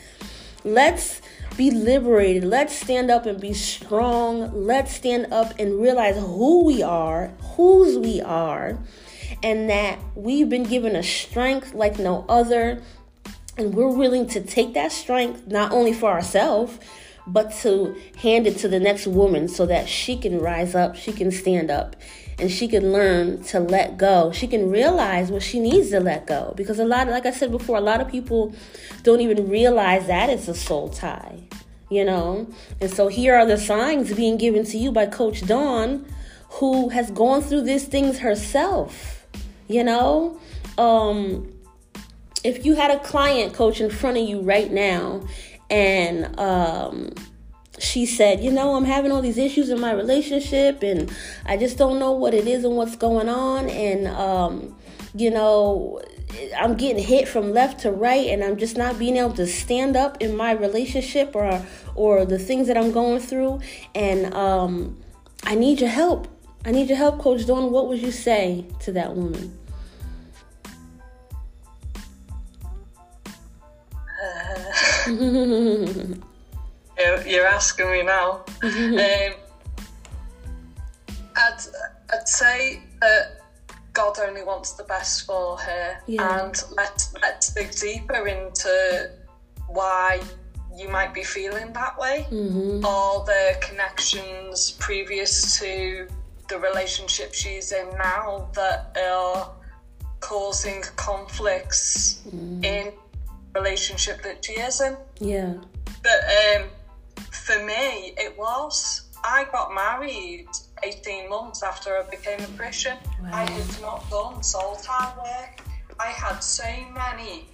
Let's 0.63 1.21
be 1.55 1.71
liberated. 1.71 2.43
Let's 2.43 2.75
stand 2.75 3.11
up 3.11 3.25
and 3.25 3.39
be 3.39 3.53
strong. 3.53 4.65
Let's 4.65 4.93
stand 4.93 5.31
up 5.31 5.53
and 5.59 5.79
realize 5.79 6.17
who 6.17 6.65
we 6.65 6.81
are, 6.81 7.27
whose 7.55 7.97
we 7.97 8.21
are, 8.21 8.77
and 9.43 9.69
that 9.69 9.99
we've 10.15 10.49
been 10.49 10.63
given 10.63 10.95
a 10.95 11.03
strength 11.03 11.73
like 11.73 11.99
no 11.99 12.25
other. 12.27 12.81
And 13.57 13.73
we're 13.73 13.95
willing 13.95 14.27
to 14.29 14.41
take 14.41 14.73
that 14.73 14.91
strength 14.91 15.47
not 15.47 15.71
only 15.71 15.93
for 15.93 16.09
ourselves, 16.09 16.77
but 17.27 17.51
to 17.51 17.95
hand 18.17 18.47
it 18.47 18.57
to 18.57 18.67
the 18.67 18.79
next 18.79 19.07
woman 19.07 19.47
so 19.47 19.65
that 19.65 19.87
she 19.87 20.17
can 20.17 20.39
rise 20.39 20.75
up, 20.75 20.95
she 20.95 21.11
can 21.11 21.31
stand 21.31 21.71
up, 21.71 21.95
and 22.37 22.51
she 22.51 22.67
can 22.67 22.91
learn 22.91 23.41
to 23.43 23.59
let 23.59 23.97
go. 23.97 24.31
She 24.31 24.47
can 24.47 24.69
realize 24.69 25.31
what 25.31 25.41
she 25.41 25.59
needs 25.59 25.89
to 25.91 25.99
let 25.99 26.27
go. 26.27 26.53
Because 26.57 26.79
a 26.79 26.85
lot, 26.85 27.07
like 27.07 27.25
I 27.25 27.31
said 27.31 27.51
before, 27.51 27.77
a 27.77 27.81
lot 27.81 28.01
of 28.01 28.09
people 28.09 28.53
don't 29.03 29.21
even 29.21 29.49
realize 29.49 30.07
that 30.07 30.29
it's 30.29 30.47
a 30.47 30.53
soul 30.53 30.89
tie, 30.89 31.39
you 31.89 32.03
know? 32.03 32.47
And 32.81 32.91
so 32.91 33.07
here 33.07 33.35
are 33.35 33.45
the 33.45 33.57
signs 33.57 34.13
being 34.13 34.37
given 34.37 34.65
to 34.65 34.77
you 34.77 34.91
by 34.91 35.05
Coach 35.05 35.45
Dawn, 35.45 36.05
who 36.49 36.89
has 36.89 37.09
gone 37.11 37.41
through 37.41 37.61
these 37.61 37.85
things 37.85 38.19
herself, 38.19 39.25
you 39.67 39.83
know? 39.83 40.37
Um, 40.77 41.53
if 42.43 42.65
you 42.65 42.75
had 42.75 42.91
a 42.91 42.99
client 42.99 43.53
coach 43.53 43.79
in 43.79 43.89
front 43.89 44.17
of 44.17 44.27
you 44.27 44.41
right 44.41 44.71
now 44.71 45.23
and 45.69 46.37
um, 46.39 47.11
she 47.79 48.05
said, 48.05 48.43
You 48.43 48.51
know, 48.51 48.75
I'm 48.75 48.85
having 48.85 49.11
all 49.11 49.21
these 49.21 49.37
issues 49.37 49.69
in 49.69 49.79
my 49.79 49.91
relationship, 49.91 50.83
and 50.83 51.11
I 51.45 51.57
just 51.57 51.77
don't 51.77 51.99
know 51.99 52.11
what 52.11 52.33
it 52.33 52.47
is 52.47 52.63
and 52.63 52.75
what's 52.75 52.95
going 52.95 53.29
on. 53.29 53.69
And, 53.69 54.07
um, 54.07 54.75
you 55.13 55.31
know, 55.31 56.01
I'm 56.57 56.75
getting 56.75 57.03
hit 57.03 57.27
from 57.27 57.51
left 57.53 57.81
to 57.81 57.91
right, 57.91 58.27
and 58.27 58.43
I'm 58.43 58.57
just 58.57 58.77
not 58.77 58.97
being 58.97 59.17
able 59.17 59.33
to 59.33 59.47
stand 59.47 59.95
up 59.95 60.21
in 60.21 60.35
my 60.35 60.51
relationship 60.51 61.35
or, 61.35 61.65
or 61.95 62.25
the 62.25 62.39
things 62.39 62.67
that 62.67 62.77
I'm 62.77 62.91
going 62.91 63.19
through. 63.19 63.61
And 63.93 64.33
um, 64.33 64.97
I 65.43 65.55
need 65.55 65.81
your 65.81 65.89
help. 65.89 66.27
I 66.65 66.71
need 66.71 66.89
your 66.89 66.97
help, 66.97 67.19
Coach 67.19 67.45
Dawn. 67.45 67.71
What 67.71 67.87
would 67.87 68.01
you 68.01 68.11
say 68.11 68.65
to 68.81 68.91
that 68.93 69.15
woman? 69.15 69.59
Uh, 75.07 76.15
you're, 76.97 77.27
you're 77.27 77.47
asking 77.47 77.91
me 77.91 78.03
now. 78.03 78.43
um, 78.63 79.33
I'd, 81.37 81.59
I'd 82.13 82.27
say 82.27 82.81
that 83.01 83.41
God 83.93 84.17
only 84.19 84.43
wants 84.43 84.73
the 84.73 84.83
best 84.83 85.25
for 85.25 85.57
her. 85.57 85.97
Yeah. 86.05 86.45
And 86.45 86.63
let's 86.75 87.13
let's 87.21 87.53
dig 87.53 87.71
deeper 87.71 88.27
into 88.27 89.11
why 89.67 90.21
you 90.75 90.89
might 90.89 91.13
be 91.13 91.23
feeling 91.23 91.73
that 91.73 91.97
way. 91.97 92.27
Mm-hmm. 92.29 92.85
All 92.85 93.23
the 93.23 93.57
connections 93.61 94.71
previous 94.79 95.57
to 95.59 96.07
the 96.49 96.59
relationship 96.59 97.33
she's 97.33 97.71
in 97.71 97.89
now 97.97 98.49
that 98.53 98.95
are 99.01 99.51
causing 100.19 100.81
conflicts 100.95 102.21
in 102.31 102.91
the 103.53 103.59
relationship 103.59 104.21
that 104.23 104.43
she 104.43 104.53
is 104.53 104.81
in. 104.81 104.97
Yeah. 105.19 105.53
But 106.03 106.61
um, 106.61 106.69
for 107.31 107.63
me, 107.63 108.13
it 108.17 108.37
was. 108.37 109.01
I 109.23 109.45
got 109.51 109.73
married 109.73 110.47
18 110.83 111.29
months 111.29 111.63
after 111.63 111.97
I 111.97 112.03
became 112.09 112.39
a 112.41 112.57
Christian. 112.57 112.97
I 113.31 113.49
had 113.49 113.81
not 113.81 114.07
done 114.09 114.43
soul 114.43 114.75
time 114.75 115.17
work. 115.17 115.61
I 115.99 116.07
had 116.07 116.39
so 116.39 116.63
many 116.93 117.47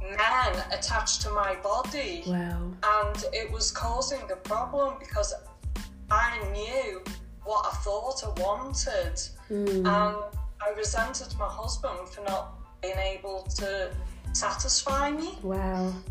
men 0.00 0.62
attached 0.72 1.20
to 1.22 1.30
my 1.30 1.56
body, 1.56 2.22
Wow. 2.26 2.70
and 3.02 3.24
it 3.32 3.50
was 3.50 3.70
causing 3.70 4.22
a 4.30 4.36
problem 4.36 4.94
because 4.98 5.34
I 6.10 6.38
knew 6.52 7.02
what 7.44 7.66
I 7.66 7.76
thought 7.78 8.22
I 8.24 8.40
wanted, 8.40 9.20
and 9.50 9.86
I 9.86 10.70
resented 10.76 11.34
my 11.38 11.48
husband 11.48 12.08
for 12.10 12.22
not 12.22 12.54
being 12.80 12.96
able 12.96 13.42
to 13.56 13.90
satisfy 14.32 15.10
me. 15.10 15.38
Wow. 15.42 15.86
Um, 15.88 16.04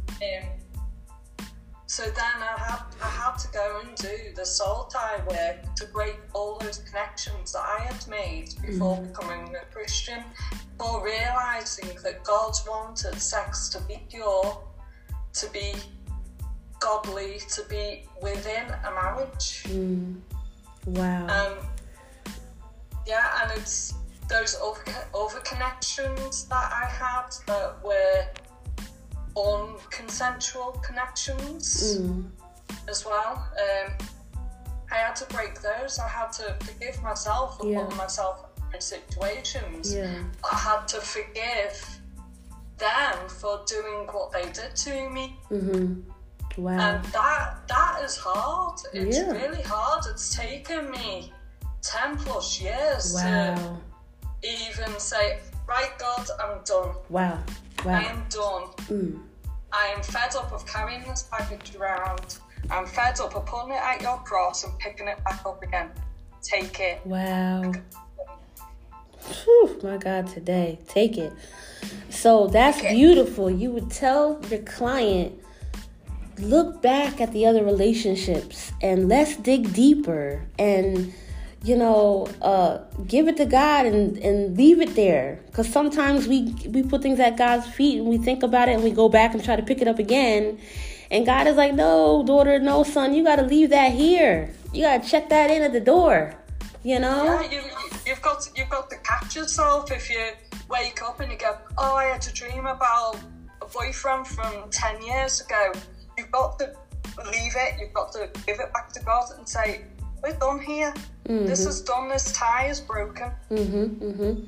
so 1.88 2.04
then 2.04 2.38
I 2.42 2.60
had 2.60 2.82
I 3.02 3.10
had 3.10 3.38
to 3.40 3.48
go 3.54 3.82
and 3.84 3.96
do 3.96 4.34
the 4.36 4.46
soul 4.46 4.90
tie 4.92 5.22
work 5.28 5.76
to 5.76 5.86
break 5.88 6.20
all 6.34 6.60
those 6.60 6.80
connections 6.80 7.54
that 7.54 7.64
I 7.66 7.82
had 7.82 8.08
made 8.08 8.50
before 8.62 9.02
becoming 9.02 9.56
a 9.56 9.66
Christian, 9.74 10.24
or 10.80 11.04
realizing 11.04 11.98
that 12.04 12.24
God 12.24 12.54
wanted 12.68 13.16
sex 13.20 13.70
to 13.70 13.80
be 13.82 14.06
pure, 14.10 14.62
to 15.34 15.50
be 15.52 15.74
godly, 16.80 17.40
to 17.56 17.64
be 17.70 18.06
within 18.22 18.66
a 18.86 18.92
marriage. 18.92 19.64
Mm. 19.64 20.20
Wow. 20.88 21.28
Um, 21.28 21.58
yeah, 23.06 23.44
and 23.44 23.60
it's 23.60 23.94
those 24.30 24.56
over, 24.62 24.84
over 25.14 25.40
connections 25.40 26.46
that 26.50 26.72
I 26.74 26.86
had 26.86 27.30
that 27.48 27.82
were 27.82 28.26
unconsensual 29.38 30.82
connections 30.84 31.98
Mm. 31.98 32.30
as 32.90 33.06
well. 33.06 33.34
Um, 33.66 33.92
I 34.92 34.96
had 34.96 35.16
to 35.18 35.26
break 35.36 35.62
those. 35.62 36.00
I 36.00 36.08
had 36.08 36.32
to 36.40 36.56
forgive 36.66 37.02
myself 37.04 37.58
for 37.58 37.66
Yeah. 37.68 37.82
putting 37.84 37.98
myself 37.98 38.36
in 38.74 38.82
situations. 38.82 39.94
Yeah. 39.94 40.24
I 40.52 40.56
had 40.56 40.88
to 40.94 41.00
forgive 41.02 41.76
them 42.78 43.16
for 43.42 43.64
doing 43.66 44.08
what 44.16 44.32
they 44.32 44.46
did 44.60 44.76
to 44.86 45.10
me. 45.10 45.26
Mm-hmm. 45.52 46.02
Wow. 46.62 46.80
And 46.80 47.06
that 47.06 47.68
that 47.68 48.02
is 48.04 48.16
hard. 48.18 48.80
It's 48.94 49.18
Yeah. 49.18 49.32
really 49.32 49.62
hard. 49.62 50.06
It's 50.12 50.36
taken 50.36 50.90
me 50.92 51.34
ten 51.82 52.18
plus 52.18 52.60
years 52.62 53.14
Wow. 53.14 53.56
to 53.56 53.78
even 54.44 55.00
say, 55.00 55.40
right 55.68 55.94
God, 56.00 56.28
I'm 56.40 56.64
done. 56.64 56.96
Wow. 57.10 57.40
Wow. 57.86 57.94
I 58.00 58.04
am 58.14 58.26
done. 58.30 58.64
Mm. 58.90 59.24
I 59.72 59.94
am 59.96 60.02
fed 60.04 60.36
up 60.36 60.52
of 60.52 60.66
carrying 60.66 61.04
this 61.04 61.24
baggage 61.24 61.76
around. 61.76 62.38
I'm 62.70 62.86
fed 62.86 63.20
up 63.20 63.36
of 63.36 63.46
putting 63.46 63.72
it 63.74 63.82
at 63.82 64.02
your 64.02 64.18
cross 64.20 64.64
and 64.64 64.78
picking 64.80 65.08
it 65.08 65.24
back 65.24 65.46
up 65.46 65.62
again. 65.62 65.90
Take 66.42 66.80
it. 66.80 67.06
Wow. 67.06 67.74
Whew, 69.44 69.80
my 69.84 69.98
God, 69.98 70.28
today. 70.28 70.80
Take 70.88 71.18
it. 71.18 71.34
So 72.10 72.48
that's 72.48 72.78
Okay. 72.78 72.94
beautiful. 72.96 73.50
You 73.50 73.72
would 73.72 73.92
tell 73.92 74.40
your 74.50 74.60
client, 74.62 75.40
look 76.40 76.82
back 76.82 77.20
at 77.20 77.32
the 77.34 77.46
other 77.46 77.64
relationships 77.64 78.72
and 78.82 79.10
let's 79.10 79.36
dig 79.36 79.74
deeper 79.74 80.46
and 80.58 81.14
you 81.64 81.76
know, 81.76 82.28
uh, 82.42 82.80
give 83.08 83.28
it 83.28 83.38
to 83.38 83.46
God 83.46 83.86
and, 83.86 84.18
and 84.18 84.56
leave 84.58 84.80
it 84.80 84.96
there. 84.96 85.40
Because 85.48 85.70
sometimes 85.70 86.28
we 86.28 86.54
we 86.68 86.84
put 86.84 87.02
things 87.02 87.20
at 87.20 87.38
God's 87.38 87.68
feet 87.68 88.00
and 88.00 88.08
we 88.08 88.18
think 88.18 88.44
about 88.44 88.70
it 88.70 88.74
and 88.74 88.84
we 88.84 88.92
go 88.92 89.10
back 89.10 89.34
and 89.34 89.44
try 89.44 89.56
to 89.56 89.64
pick 89.64 89.82
it 89.82 89.88
up 89.88 90.00
again. 90.00 90.60
And 91.10 91.26
God 91.26 91.48
is 91.48 91.56
like, 91.56 91.74
no, 91.74 92.24
daughter, 92.26 92.60
no, 92.60 92.84
son, 92.84 93.14
you 93.14 93.24
got 93.24 93.38
to 93.38 93.44
leave 93.44 93.70
that 93.70 93.94
here. 93.94 94.54
You 94.74 94.84
got 94.84 95.04
to 95.04 95.10
check 95.10 95.30
that 95.30 95.50
in 95.50 95.62
at 95.62 95.72
the 95.72 95.80
door. 95.80 96.34
You 96.84 97.00
know? 97.00 97.42
Yeah, 97.42 97.52
you, 97.52 97.62
you've 98.06 98.22
got 98.22 98.42
to, 98.42 98.50
you've 98.56 98.70
got 98.70 98.90
to 98.90 98.98
catch 98.98 99.36
yourself 99.36 99.92
if 99.92 100.10
you 100.10 100.32
wake 100.70 101.02
up 101.02 101.20
and 101.20 101.32
you 101.32 101.38
go, 101.38 101.58
"Oh, 101.78 101.96
I 101.96 102.06
had 102.06 102.26
a 102.26 102.32
dream 102.32 102.66
about 102.66 103.18
a 103.62 103.66
boyfriend 103.66 104.28
from 104.28 104.70
ten 104.70 105.02
years 105.02 105.42
ago." 105.42 105.74
You've 106.18 106.32
got 106.32 106.60
to 106.60 106.74
leave 107.32 107.54
it. 107.56 107.80
You've 107.80 107.94
got 107.94 108.12
to 108.14 108.30
give 108.46 108.60
it 108.60 108.72
back 108.74 108.92
to 108.94 109.04
God 109.04 109.26
and 109.38 109.48
say, 109.48 109.86
"We're 110.24 110.34
done 110.34 110.60
here. 110.60 110.94
This 111.26 111.66
is 111.66 111.82
done. 111.82 112.10
This 112.10 112.32
tie 112.34 112.68
is 112.68 112.80
broken." 112.80 113.32
Mm-hmm. 113.52 113.84
Mm-hmm. 114.06 114.44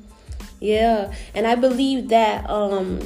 Yeah, 0.60 1.12
and 1.34 1.46
I 1.46 1.54
believe 1.54 2.08
that 2.08 2.48
um, 2.48 3.00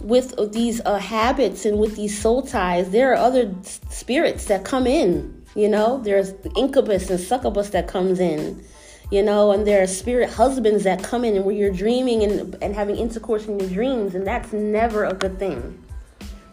with 0.00 0.52
these 0.52 0.80
uh, 0.84 0.98
habits 0.98 1.64
and 1.64 1.78
with 1.78 1.96
these 1.96 2.20
soul 2.20 2.42
ties, 2.42 2.90
there 2.90 3.12
are 3.12 3.16
other 3.16 3.54
spirits 3.90 4.46
that 4.46 4.64
come 4.64 4.86
in. 4.86 5.42
You 5.54 5.68
know, 5.68 6.00
there's 6.02 6.32
incubus 6.56 7.08
and 7.10 7.20
succubus 7.20 7.70
that 7.70 7.86
comes 7.88 8.20
in. 8.20 8.64
You 9.10 9.22
know, 9.22 9.52
and 9.52 9.66
there 9.66 9.82
are 9.82 9.86
spirit 9.86 10.30
husbands 10.30 10.84
that 10.84 11.02
come 11.02 11.24
in 11.24 11.36
and 11.36 11.44
where 11.44 11.54
you're 11.54 11.70
dreaming 11.70 12.22
and 12.22 12.56
and 12.62 12.74
having 12.74 12.96
intercourse 12.96 13.46
in 13.46 13.60
your 13.60 13.68
dreams, 13.68 14.14
and 14.14 14.26
that's 14.26 14.52
never 14.52 15.04
a 15.04 15.14
good 15.14 15.38
thing. 15.38 15.83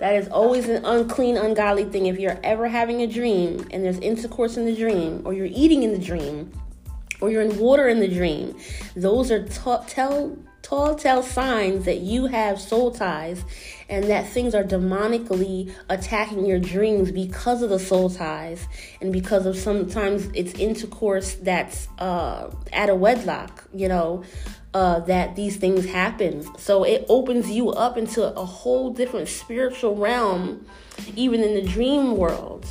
That 0.02 0.16
is 0.16 0.28
always 0.30 0.68
an 0.68 0.84
unclean, 0.84 1.38
ungodly 1.38 1.84
thing. 1.84 2.08
If 2.08 2.18
you're 2.18 2.40
ever 2.44 2.68
having 2.68 3.04
a 3.04 3.08
dream 3.08 3.68
and 3.70 3.86
there's 3.86 4.00
intercourse 4.00 4.58
in 4.58 4.66
the 4.66 4.76
dream, 4.76 5.22
or 5.26 5.32
you're 5.32 5.46
eating 5.46 5.84
in 5.84 5.92
the 5.92 6.00
dream, 6.00 6.52
or 7.22 7.30
you're 7.30 7.44
in 7.44 7.60
water 7.60 7.88
in 7.88 8.00
the 8.00 8.08
dream, 8.08 8.58
those 8.96 9.30
are 9.30 9.48
ta- 9.48 9.84
tell 9.88 10.36
tall 10.72 10.96
tell 10.96 11.22
signs 11.22 11.84
that 11.84 11.98
you 11.98 12.28
have 12.28 12.60
soul 12.60 12.92
ties 12.92 13.44
and 13.90 14.06
that 14.06 14.26
things 14.26 14.56
are 14.56 14.64
demonically 14.64 15.70
attacking 15.90 16.46
your 16.46 16.60
dreams 16.60 17.12
because 17.12 17.62
of 17.62 17.70
the 17.70 17.78
soul 17.78 18.10
ties 18.10 18.66
and 19.02 19.12
because 19.12 19.46
of 19.46 19.58
sometimes 19.58 20.30
it's 20.34 20.54
intercourse 20.54 21.34
that's 21.36 21.90
uh, 22.00 22.50
at 22.72 22.90
a 22.90 22.96
wedlock, 22.96 23.66
you 23.74 23.88
know. 23.88 24.24
Uh, 24.74 25.02
that 25.02 25.36
these 25.36 25.58
things 25.58 25.86
happen. 25.86 26.48
So 26.58 26.86
it 26.86 27.06
opens 27.10 27.52
you 27.52 27.72
up 27.72 27.98
into 27.98 28.24
a 28.24 28.46
whole 28.46 28.94
different 28.94 29.28
spiritual 29.28 29.98
realm, 29.98 30.66
even 31.14 31.44
in 31.44 31.56
the 31.56 31.62
dream 31.62 32.16
world 32.16 32.66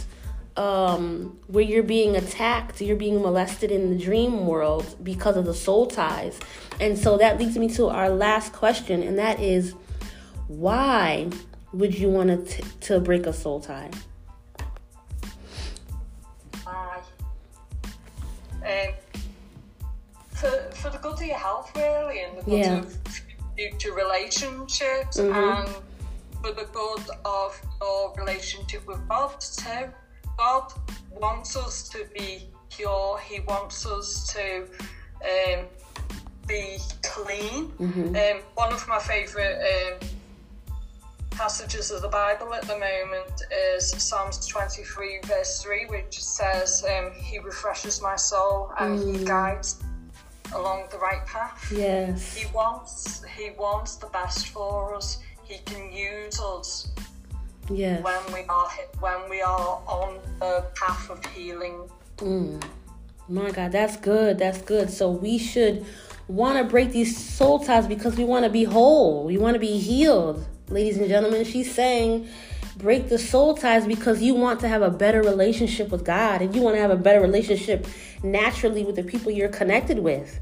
um, 0.61 1.38
where 1.46 1.64
you're 1.64 1.83
being 1.83 2.16
attacked, 2.16 2.83
you're 2.83 2.94
being 2.94 3.23
molested 3.23 3.70
in 3.70 3.88
the 3.90 4.05
dream 4.05 4.46
world 4.46 4.94
because 5.03 5.37
of 5.38 5.46
the 5.46 5.55
soul 5.55 5.87
ties. 5.87 6.38
And 6.79 6.99
so 6.99 7.16
that 7.16 7.38
leads 7.38 7.57
me 7.57 7.68
to 7.77 7.88
our 7.88 8.11
last 8.11 8.53
question, 8.53 9.03
and 9.03 9.18
that 9.18 9.40
is 9.40 9.75
why 10.49 11.31
would 11.73 11.99
you 11.99 12.11
want 12.11 12.46
to, 12.46 12.62
to 12.81 13.01
break 13.01 13.27
a 13.27 13.33
soul 13.33 13.61
tie? 13.61 13.90
Um, 18.62 18.92
for, 20.33 20.51
for 20.75 20.90
the 20.90 20.99
good 21.01 21.14
of 21.14 21.23
your 21.23 21.38
health, 21.38 21.73
really, 21.75 22.23
and 22.23 22.37
the 22.37 22.42
good 22.42 22.59
Yeah. 22.59 22.79
of 22.81 22.99
future 23.57 23.94
relationships, 23.94 25.16
Mhm. 25.18 25.35
and 25.35 25.68
for 26.42 26.53
the 26.53 26.66
good 26.70 27.05
of 27.25 27.61
your 27.81 28.12
relationship 28.18 28.87
with 28.87 29.01
God, 29.09 29.40
too. 29.40 29.88
God 30.40 30.72
wants 31.11 31.55
us 31.55 31.87
to 31.90 32.07
be 32.14 32.48
pure, 32.70 33.18
He 33.18 33.40
wants 33.40 33.85
us 33.85 34.33
to 34.33 34.62
um, 35.22 35.66
be 36.48 36.79
clean. 37.03 37.70
Um, 37.79 38.40
one 38.55 38.72
of 38.72 38.88
my 38.88 38.98
favourite 38.98 39.59
um, 39.61 40.09
passages 41.29 41.90
of 41.90 42.00
the 42.00 42.09
Bible 42.09 42.55
at 42.55 42.62
the 42.62 42.79
moment 42.79 43.42
is 43.76 43.90
Psalms 44.03 44.46
23, 44.46 45.20
verse 45.24 45.62
3, 45.62 45.85
which 45.90 46.24
says, 46.24 46.87
um, 46.88 47.12
He 47.12 47.38
refreshes 47.38 48.00
my 48.00 48.16
soul 48.16 48.72
and 48.81 48.98
He 48.98 49.22
guides 49.22 49.83
along 50.55 50.85
the 50.90 50.96
right 50.96 51.24
path. 51.26 51.70
Yes. 51.70 52.35
He 52.35 52.50
wants 52.55 53.22
He 53.37 53.50
wants 53.59 53.96
the 53.96 54.07
best 54.07 54.48
for 54.48 54.94
us. 54.94 55.18
He 55.44 55.59
can 55.66 55.92
use 55.92 56.40
us 56.40 56.88
Yes. 57.70 58.02
when 58.02 58.35
we 58.35 58.40
are 58.48 58.68
when 59.00 59.30
we 59.30 59.40
are 59.42 59.80
on 59.87 60.18
the 60.40 60.64
path 60.74 61.09
of 61.11 61.24
healing. 61.26 61.88
Mm. 62.16 62.62
My 63.28 63.50
God, 63.52 63.70
that's 63.72 63.96
good. 63.96 64.38
That's 64.38 64.61
good. 64.62 64.90
So 64.90 65.11
we 65.11 65.38
should 65.38 65.87
want 66.26 66.59
to 66.59 66.64
break 66.64 66.90
these 66.90 67.16
soul 67.16 67.61
ties 67.61 67.87
because 67.87 68.16
we 68.16 68.24
want 68.24 68.44
to 68.44 68.50
be 68.50 68.64
whole. 68.64 69.24
We 69.24 69.38
want 69.38 69.54
to 69.54 69.61
be 69.61 69.78
healed. 69.78 70.44
Ladies 70.68 70.98
and 70.98 71.09
gentlemen, 71.09 71.44
she's 71.44 71.72
saying 71.72 72.28
break 72.76 73.09
the 73.09 73.18
soul 73.18 73.54
ties 73.54 73.87
because 73.87 74.22
you 74.22 74.35
want 74.35 74.61
to 74.61 74.68
have 74.68 74.83
a 74.83 74.90
better 74.90 75.22
relationship 75.22 75.90
with 75.90 76.04
God 76.04 76.40
and 76.40 76.54
you 76.54 76.62
want 76.62 76.76
to 76.76 76.80
have 76.80 76.90
a 76.90 76.96
better 76.96 77.20
relationship 77.20 77.87
naturally 78.22 78.85
with 78.85 78.96
the 78.96 79.02
people 79.02 79.30
you're 79.30 79.48
connected 79.48 79.98
with. 79.98 80.40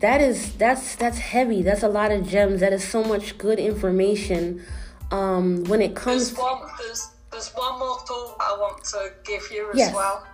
that 0.00 0.20
is 0.20 0.52
that's 0.54 0.94
that's 0.96 1.18
heavy. 1.18 1.62
That's 1.62 1.82
a 1.82 1.88
lot 1.88 2.12
of 2.12 2.26
gems. 2.28 2.60
That 2.60 2.72
is 2.72 2.86
so 2.86 3.02
much 3.02 3.36
good 3.38 3.58
information. 3.58 4.62
Um, 5.10 5.64
when 5.64 5.80
it 5.80 5.94
comes, 5.96 6.28
there's 6.30 6.38
one, 6.38 6.68
there's, 6.78 7.10
there's 7.30 7.48
one 7.50 7.78
more 7.78 7.98
tool 8.06 8.36
I 8.40 8.56
want 8.60 8.84
to 8.84 9.12
give 9.24 9.42
you 9.50 9.70
as 9.70 9.76
Yes. 9.78 9.94
well. 9.94 10.26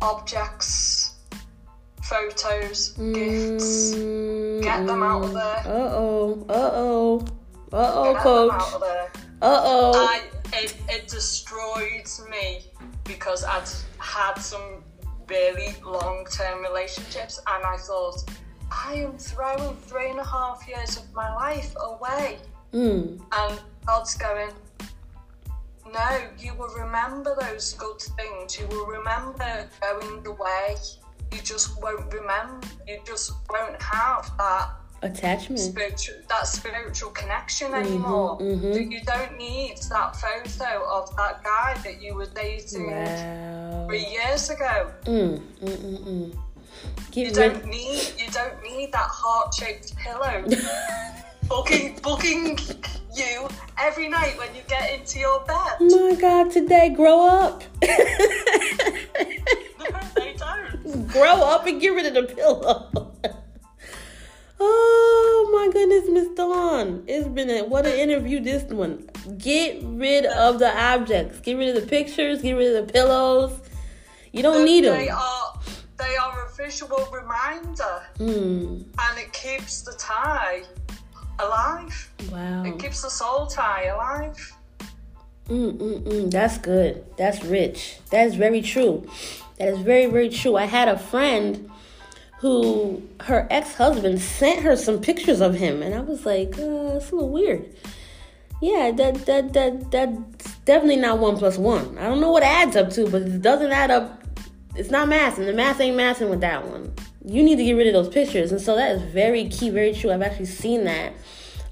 Objects, 0.00 1.14
photos, 2.02 2.90
gifts. 3.14 3.92
Get 4.64 4.86
them 4.86 5.02
out 5.02 5.24
of 5.24 5.32
there. 5.32 5.62
Uh 5.64 5.90
oh. 5.94 6.46
Uh 6.48 6.70
oh. 6.74 7.26
Uh 7.72 7.92
oh, 7.94 8.14
coach. 8.20 8.52
out 8.52 8.74
of 8.74 8.80
there. 8.80 9.10
Uh 9.40 9.60
oh. 9.64 10.20
It, 10.54 10.76
it 10.88 11.08
destroyed 11.08 12.06
me 12.30 12.66
because 13.04 13.44
I'd 13.44 13.68
had 13.98 14.34
some 14.34 14.82
really 15.28 15.74
long 15.84 16.26
term 16.30 16.62
relationships 16.62 17.40
and 17.46 17.64
I 17.64 17.76
thought 17.78 18.22
I 18.70 18.94
am 18.94 19.16
throwing 19.16 19.74
three 19.76 20.10
and 20.10 20.18
a 20.18 20.24
half 20.24 20.66
years 20.68 20.98
of 20.98 21.10
my 21.14 21.32
life 21.34 21.74
away 21.80 22.38
Mm. 22.72 23.20
and 23.32 23.60
God's 23.86 24.14
going 24.16 24.52
no 25.92 26.08
you 26.38 26.54
will 26.54 26.72
remember 26.74 27.36
those 27.40 27.74
good 27.74 28.00
things 28.16 28.58
you 28.58 28.66
will 28.68 28.86
remember 28.86 29.68
going 29.80 30.22
the 30.22 30.32
way. 30.32 30.76
you 31.32 31.40
just 31.42 31.80
won't 31.82 32.12
remember 32.12 32.66
you 32.88 32.98
just 33.06 33.32
won't 33.50 33.80
have 33.82 34.30
that 34.38 34.68
Attachment. 35.02 35.58
spiritual 35.58 36.14
that 36.28 36.46
spiritual 36.46 37.10
connection 37.10 37.74
anymore. 37.74 38.38
mhm. 38.38 38.72
You- 38.74 38.88
You 38.98 39.00
don't 39.04 39.36
need 39.36 39.76
that 39.90 40.14
photo 40.16 40.84
of 40.88 41.14
that 41.16 41.42
guy 41.42 41.74
that 41.84 42.00
you 42.00 42.14
were 42.14 42.26
dating 42.44 42.86
Wow. 42.92 43.86
three 43.88 44.06
years 44.06 44.48
ago. 44.48 44.92
Mm. 45.06 45.40
Mm. 45.60 45.76
Mm. 45.76 45.98
mm. 46.06 46.38
You 47.12 47.30
don't 47.32 47.64
need 47.66 48.04
you 48.18 48.28
don't 48.30 48.62
need 48.62 48.92
that 48.92 49.10
heart 49.20 49.52
shaped 49.52 49.94
pillow 49.96 50.44
bugging 51.52 52.00
bugging 52.00 52.58
you 53.14 53.46
every 53.78 54.08
night 54.08 54.38
when 54.38 54.54
you 54.54 54.62
get 54.68 54.98
into 54.98 55.18
your 55.18 55.40
bed. 55.44 55.76
My 55.80 56.16
God, 56.18 56.50
today, 56.50 56.88
grow 56.90 57.26
up. 57.26 57.62
No, 59.78 59.98
they 60.14 60.32
don't. 60.34 61.08
grow 61.08 61.42
up 61.42 61.66
and 61.66 61.80
get 61.80 61.88
rid 61.90 62.06
of 62.06 62.14
the 62.14 62.34
pillow. 62.34 63.12
oh 64.60 65.50
my 65.52 65.72
goodness, 65.72 66.04
Miss 66.08 66.28
Dawn. 66.36 67.02
It's 67.06 67.26
been 67.28 67.50
a 67.50 67.64
what 67.64 67.84
an 67.84 67.92
interview 67.92 68.40
this 68.40 68.62
one. 68.64 69.08
Get 69.38 69.80
rid 69.82 70.24
of 70.26 70.58
the 70.58 70.70
objects. 70.80 71.40
Get 71.40 71.56
rid 71.58 71.76
of 71.76 71.82
the 71.82 71.88
pictures, 71.88 72.40
get 72.42 72.52
rid 72.54 72.74
of 72.74 72.86
the 72.86 72.92
pillows. 72.92 73.58
You 74.32 74.42
don't 74.42 74.64
need 74.64 74.84
them. 74.84 74.96
They 74.96 75.08
are 75.10 75.60
they 75.98 76.16
are 76.16 76.46
a 76.46 76.54
visual 76.56 77.06
reminder 77.12 78.02
Hmm. 78.16 78.82
and 78.98 79.18
it 79.18 79.32
keeps 79.32 79.82
the 79.82 79.92
tie 79.98 80.62
alive. 81.42 82.10
Wow. 82.30 82.64
It 82.64 82.78
keeps 82.78 83.02
the 83.02 83.10
soul 83.10 83.46
tie 83.46 83.84
alive. 83.84 84.52
Mm-mm-mm. 85.48 86.30
That's 86.30 86.58
good. 86.58 87.04
That's 87.16 87.44
rich. 87.44 87.98
That 88.10 88.26
is 88.26 88.34
very 88.36 88.62
true. 88.62 89.08
That 89.58 89.68
is 89.68 89.78
very, 89.80 90.06
very 90.06 90.28
true. 90.28 90.56
I 90.56 90.64
had 90.64 90.88
a 90.88 90.98
friend 90.98 91.70
who 92.38 93.02
her 93.20 93.46
ex-husband 93.50 94.20
sent 94.20 94.62
her 94.62 94.76
some 94.76 95.00
pictures 95.00 95.40
of 95.40 95.54
him, 95.54 95.82
and 95.82 95.94
I 95.94 96.00
was 96.00 96.26
like, 96.26 96.58
uh, 96.58 96.96
it's 96.96 97.10
a 97.10 97.14
little 97.14 97.28
weird. 97.28 97.72
Yeah, 98.60 98.92
that 98.92 99.26
that 99.26 99.52
that 99.52 99.90
that's 99.90 100.54
definitely 100.64 100.96
not 100.96 101.18
one 101.18 101.36
plus 101.36 101.58
one. 101.58 101.98
I 101.98 102.04
don't 102.04 102.20
know 102.20 102.30
what 102.30 102.42
it 102.42 102.46
adds 102.46 102.76
up 102.76 102.90
to, 102.90 103.08
but 103.08 103.22
it 103.22 103.42
doesn't 103.42 103.72
add 103.72 103.90
up. 103.90 104.22
It's 104.74 104.90
not 104.90 105.08
math, 105.08 105.38
and 105.38 105.46
The 105.46 105.52
math 105.52 105.80
ain't 105.80 105.96
mathing 105.96 106.30
with 106.30 106.40
that 106.40 106.66
one. 106.66 106.92
You 107.24 107.42
need 107.42 107.56
to 107.56 107.64
get 107.64 107.74
rid 107.74 107.86
of 107.86 107.92
those 107.92 108.12
pictures, 108.12 108.50
and 108.50 108.60
so 108.60 108.74
that 108.76 108.96
is 108.96 109.02
very 109.02 109.48
key, 109.48 109.70
very 109.70 109.92
true. 109.92 110.10
I've 110.10 110.22
actually 110.22 110.46
seen 110.46 110.84
that 110.84 111.12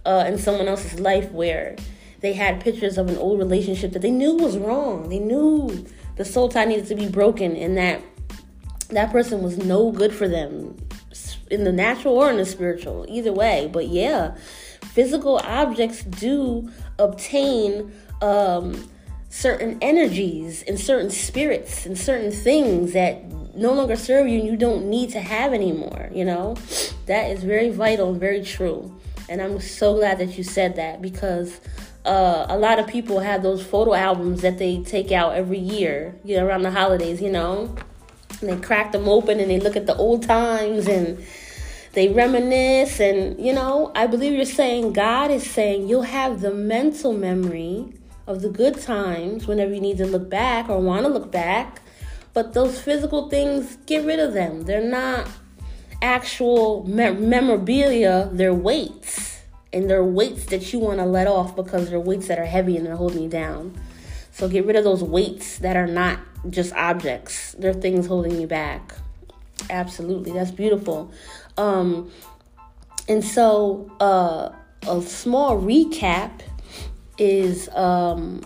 uh, 0.04 0.24
in 0.26 0.38
someone 0.38 0.68
else's 0.68 1.00
life 1.00 1.30
where 1.32 1.76
they 2.20 2.34
had 2.34 2.60
pictures 2.60 2.98
of 2.98 3.08
an 3.08 3.16
old 3.16 3.38
relationship 3.38 3.92
that 3.92 4.02
they 4.02 4.10
knew 4.10 4.34
was 4.34 4.56
wrong. 4.56 5.08
They 5.08 5.18
knew 5.18 5.86
the 6.16 6.24
soul 6.24 6.48
tie 6.48 6.66
needed 6.66 6.86
to 6.86 6.94
be 6.94 7.08
broken, 7.08 7.56
and 7.56 7.76
that 7.76 8.02
that 8.90 9.10
person 9.10 9.42
was 9.42 9.58
no 9.58 9.90
good 9.90 10.14
for 10.14 10.28
them 10.28 10.76
in 11.50 11.64
the 11.64 11.72
natural 11.72 12.14
or 12.14 12.30
in 12.30 12.36
the 12.36 12.46
spiritual, 12.46 13.04
either 13.08 13.32
way. 13.32 13.68
But 13.72 13.88
yeah, 13.88 14.36
physical 14.84 15.38
objects 15.38 16.04
do 16.04 16.70
obtain 16.98 17.92
um, 18.22 18.88
certain 19.30 19.78
energies 19.80 20.62
and 20.62 20.78
certain 20.78 21.10
spirits 21.10 21.86
and 21.86 21.98
certain 21.98 22.30
things 22.30 22.92
that 22.92 23.22
no 23.54 23.72
longer 23.72 23.96
serve 23.96 24.28
you 24.28 24.38
and 24.38 24.48
you 24.48 24.56
don't 24.56 24.86
need 24.86 25.10
to 25.10 25.20
have 25.20 25.52
anymore. 25.52 26.08
You 26.12 26.24
know, 26.24 26.56
that 27.06 27.30
is 27.30 27.44
very 27.44 27.70
vital 27.70 28.10
and 28.10 28.20
very 28.20 28.42
true. 28.42 28.98
And 29.28 29.40
I'm 29.40 29.60
so 29.60 29.94
glad 29.94 30.18
that 30.18 30.36
you 30.36 30.44
said 30.44 30.76
that 30.76 31.00
because 31.00 31.60
uh, 32.04 32.46
a 32.48 32.58
lot 32.58 32.78
of 32.78 32.86
people 32.86 33.20
have 33.20 33.42
those 33.42 33.64
photo 33.64 33.94
albums 33.94 34.42
that 34.42 34.58
they 34.58 34.82
take 34.82 35.12
out 35.12 35.34
every 35.34 35.58
year, 35.58 36.14
you 36.24 36.36
know, 36.36 36.46
around 36.46 36.62
the 36.62 36.70
holidays, 36.70 37.20
you 37.20 37.30
know. 37.30 37.74
And 38.40 38.48
they 38.48 38.56
crack 38.56 38.92
them 38.92 39.08
open 39.08 39.38
and 39.38 39.50
they 39.50 39.60
look 39.60 39.76
at 39.76 39.86
the 39.86 39.94
old 39.96 40.22
times 40.22 40.88
and 40.88 41.24
they 41.92 42.08
reminisce. 42.08 43.00
And, 43.00 43.38
you 43.44 43.52
know, 43.52 43.92
I 43.94 44.06
believe 44.06 44.32
you're 44.32 44.44
saying 44.44 44.94
God 44.94 45.30
is 45.30 45.48
saying 45.48 45.88
you'll 45.88 46.02
have 46.02 46.40
the 46.40 46.52
mental 46.52 47.12
memory 47.12 47.92
of 48.26 48.42
the 48.42 48.48
good 48.48 48.80
times 48.80 49.46
whenever 49.46 49.74
you 49.74 49.80
need 49.80 49.98
to 49.98 50.06
look 50.06 50.30
back 50.30 50.68
or 50.68 50.80
want 50.80 51.04
to 51.04 51.12
look 51.12 51.30
back. 51.30 51.82
But 52.32 52.54
those 52.54 52.80
physical 52.80 53.28
things, 53.28 53.76
get 53.86 54.04
rid 54.04 54.20
of 54.20 54.32
them. 54.32 54.62
They're 54.62 54.88
not 54.88 55.28
actual 56.02 56.86
me- 56.86 57.10
memorabilia, 57.10 58.30
they're 58.32 58.54
weights. 58.54 59.42
And 59.72 59.88
they're 59.88 60.04
weights 60.04 60.46
that 60.46 60.72
you 60.72 60.80
want 60.80 60.98
to 60.98 61.04
let 61.04 61.26
off 61.26 61.54
because 61.54 61.90
they're 61.90 62.00
weights 62.00 62.26
that 62.28 62.38
are 62.38 62.44
heavy 62.44 62.76
and 62.76 62.84
they're 62.84 62.96
holding 62.96 63.22
you 63.22 63.28
down. 63.28 63.78
So 64.32 64.48
get 64.48 64.64
rid 64.64 64.76
of 64.76 64.84
those 64.84 65.02
weights 65.02 65.58
that 65.58 65.76
are 65.76 65.86
not 65.86 66.18
just 66.48 66.72
objects. 66.74 67.52
They're 67.58 67.74
things 67.74 68.06
holding 68.06 68.40
you 68.40 68.46
back. 68.46 68.94
Absolutely. 69.68 70.32
That's 70.32 70.50
beautiful. 70.50 71.12
Um 71.56 72.10
and 73.08 73.24
so 73.24 73.90
uh 74.00 74.50
a 74.88 75.02
small 75.02 75.60
recap 75.60 76.40
is 77.18 77.68
um 77.74 78.40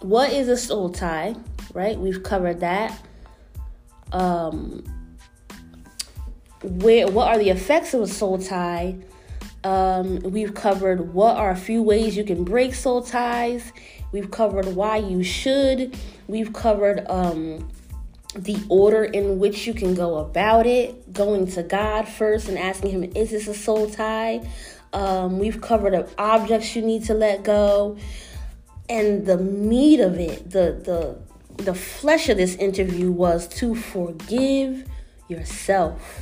what 0.00 0.32
is 0.32 0.48
a 0.48 0.56
soul 0.56 0.90
tie, 0.90 1.34
right? 1.74 1.98
We've 1.98 2.22
covered 2.22 2.60
that. 2.60 2.98
Um 4.12 4.84
where 6.64 7.06
what 7.08 7.28
are 7.28 7.38
the 7.38 7.50
effects 7.50 7.94
of 7.94 8.00
a 8.00 8.06
soul 8.06 8.38
tie? 8.38 8.96
Um, 9.64 10.18
we've 10.20 10.54
covered 10.54 11.14
what 11.14 11.36
are 11.36 11.50
a 11.50 11.56
few 11.56 11.82
ways 11.82 12.16
you 12.16 12.24
can 12.24 12.44
break 12.44 12.74
soul 12.74 13.02
ties. 13.02 13.72
We've 14.12 14.30
covered 14.30 14.66
why 14.66 14.98
you 14.98 15.22
should. 15.24 15.96
We've 16.28 16.52
covered 16.52 17.06
um, 17.10 17.70
the 18.34 18.62
order 18.68 19.04
in 19.04 19.38
which 19.38 19.66
you 19.66 19.72
can 19.74 19.94
go 19.94 20.18
about 20.18 20.66
it. 20.66 21.12
Going 21.12 21.46
to 21.52 21.62
God 21.62 22.06
first 22.06 22.48
and 22.48 22.58
asking 22.58 22.90
Him, 22.90 23.04
"Is 23.14 23.30
this 23.30 23.48
a 23.48 23.54
soul 23.54 23.88
tie?" 23.88 24.46
Um, 24.92 25.38
we've 25.38 25.60
covered 25.60 25.94
the 25.94 26.08
objects 26.18 26.76
you 26.76 26.82
need 26.82 27.04
to 27.06 27.14
let 27.14 27.42
go, 27.42 27.96
and 28.88 29.26
the 29.26 29.38
meat 29.38 30.00
of 30.00 30.18
it, 30.18 30.50
the 30.50 30.80
the 30.84 31.18
the 31.56 31.74
flesh 31.74 32.28
of 32.28 32.36
this 32.36 32.56
interview 32.56 33.10
was 33.10 33.46
to 33.48 33.74
forgive 33.74 34.86
yourself 35.28 36.20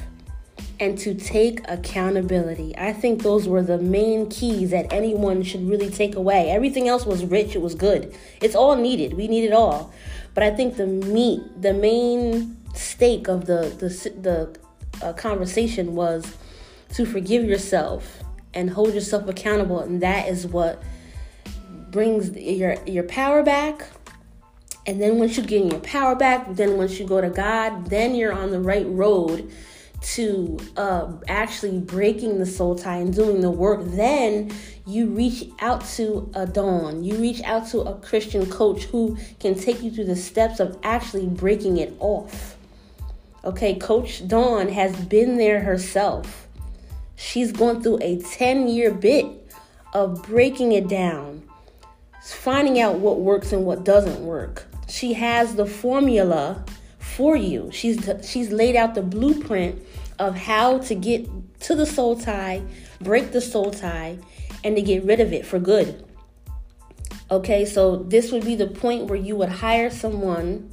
and 0.78 0.98
to 0.98 1.14
take 1.14 1.60
accountability. 1.68 2.76
I 2.76 2.92
think 2.92 3.22
those 3.22 3.48
were 3.48 3.62
the 3.62 3.78
main 3.78 4.28
keys 4.28 4.70
that 4.70 4.92
anyone 4.92 5.42
should 5.42 5.68
really 5.68 5.90
take 5.90 6.16
away. 6.16 6.50
Everything 6.50 6.88
else 6.88 7.06
was 7.06 7.24
rich, 7.24 7.54
it 7.54 7.62
was 7.62 7.74
good. 7.74 8.14
It's 8.40 8.54
all 8.54 8.76
needed. 8.76 9.14
We 9.14 9.28
need 9.28 9.44
it 9.44 9.52
all. 9.52 9.92
But 10.34 10.42
I 10.42 10.50
think 10.50 10.76
the 10.76 10.86
meat, 10.86 11.40
the 11.60 11.74
main 11.74 12.56
steak 12.74 13.28
of 13.28 13.44
the 13.44 13.74
the 13.78 14.10
the 14.20 15.06
uh, 15.06 15.12
conversation 15.12 15.94
was 15.94 16.36
to 16.94 17.04
forgive 17.04 17.44
yourself 17.44 18.22
and 18.54 18.70
hold 18.70 18.94
yourself 18.94 19.28
accountable, 19.28 19.80
and 19.80 20.02
that 20.02 20.28
is 20.28 20.46
what 20.46 20.82
brings 21.90 22.30
your 22.30 22.76
your 22.86 23.04
power 23.04 23.42
back. 23.42 23.86
And 24.86 25.00
then 25.00 25.18
once 25.18 25.36
you 25.36 25.44
get 25.44 25.64
your 25.64 25.80
power 25.80 26.14
back, 26.14 26.54
then 26.54 26.76
once 26.76 26.98
you 26.98 27.06
go 27.06 27.20
to 27.20 27.30
God, 27.30 27.86
then 27.86 28.14
you're 28.14 28.32
on 28.32 28.50
the 28.50 28.60
right 28.60 28.86
road 28.88 29.52
to 30.02 30.58
uh, 30.76 31.12
actually 31.28 31.78
breaking 31.78 32.38
the 32.38 32.46
soul 32.46 32.74
tie 32.74 32.96
and 32.96 33.14
doing 33.14 33.40
the 33.40 33.50
work, 33.50 33.80
then 33.84 34.50
you 34.86 35.06
reach 35.06 35.48
out 35.60 35.84
to 35.84 36.28
a 36.34 36.44
dawn. 36.44 37.04
You 37.04 37.16
reach 37.16 37.40
out 37.42 37.68
to 37.68 37.80
a 37.82 37.94
Christian 38.00 38.50
coach 38.50 38.84
who 38.84 39.16
can 39.38 39.54
take 39.54 39.82
you 39.82 39.90
through 39.90 40.06
the 40.06 40.16
steps 40.16 40.58
of 40.58 40.76
actually 40.82 41.26
breaking 41.26 41.76
it 41.76 41.94
off. 42.00 42.56
Okay, 43.44 43.74
Coach 43.76 44.26
Dawn 44.26 44.68
has 44.68 44.94
been 45.06 45.36
there 45.36 45.60
herself. 45.60 46.48
She's 47.16 47.52
gone 47.52 47.82
through 47.82 47.98
a 48.00 48.20
10 48.20 48.68
year 48.68 48.92
bit 48.92 49.26
of 49.92 50.22
breaking 50.24 50.72
it 50.72 50.88
down, 50.88 51.42
finding 52.22 52.80
out 52.80 52.98
what 52.98 53.20
works 53.20 53.52
and 53.52 53.64
what 53.64 53.84
doesn't 53.84 54.20
work. 54.24 54.66
She 54.92 55.14
has 55.14 55.55
the 55.55 55.64
formula 55.64 56.62
for 56.98 57.35
you. 57.35 57.70
She's 57.72 58.07
she's 58.28 58.52
laid 58.52 58.76
out 58.76 58.94
the 58.94 59.00
blueprint 59.00 59.83
of 60.18 60.37
how 60.37 60.78
to 60.81 60.94
get 60.94 61.26
to 61.61 61.74
the 61.74 61.87
soul 61.87 62.14
tie, 62.20 62.61
break 63.00 63.33
the 63.33 63.40
soul 63.40 63.70
tie, 63.70 64.18
and 64.62 64.76
to 64.76 64.83
get 64.83 65.02
rid 65.05 65.18
of 65.20 65.33
it 65.33 65.46
for 65.46 65.59
good. 65.59 66.05
Okay, 67.31 67.64
so 67.64 67.96
this 67.96 68.31
would 68.33 68.44
be 68.44 68.55
the 68.55 68.66
point 68.66 69.07
where 69.07 69.18
you 69.18 69.35
would 69.35 69.48
hire 69.48 69.88
someone 69.88 70.70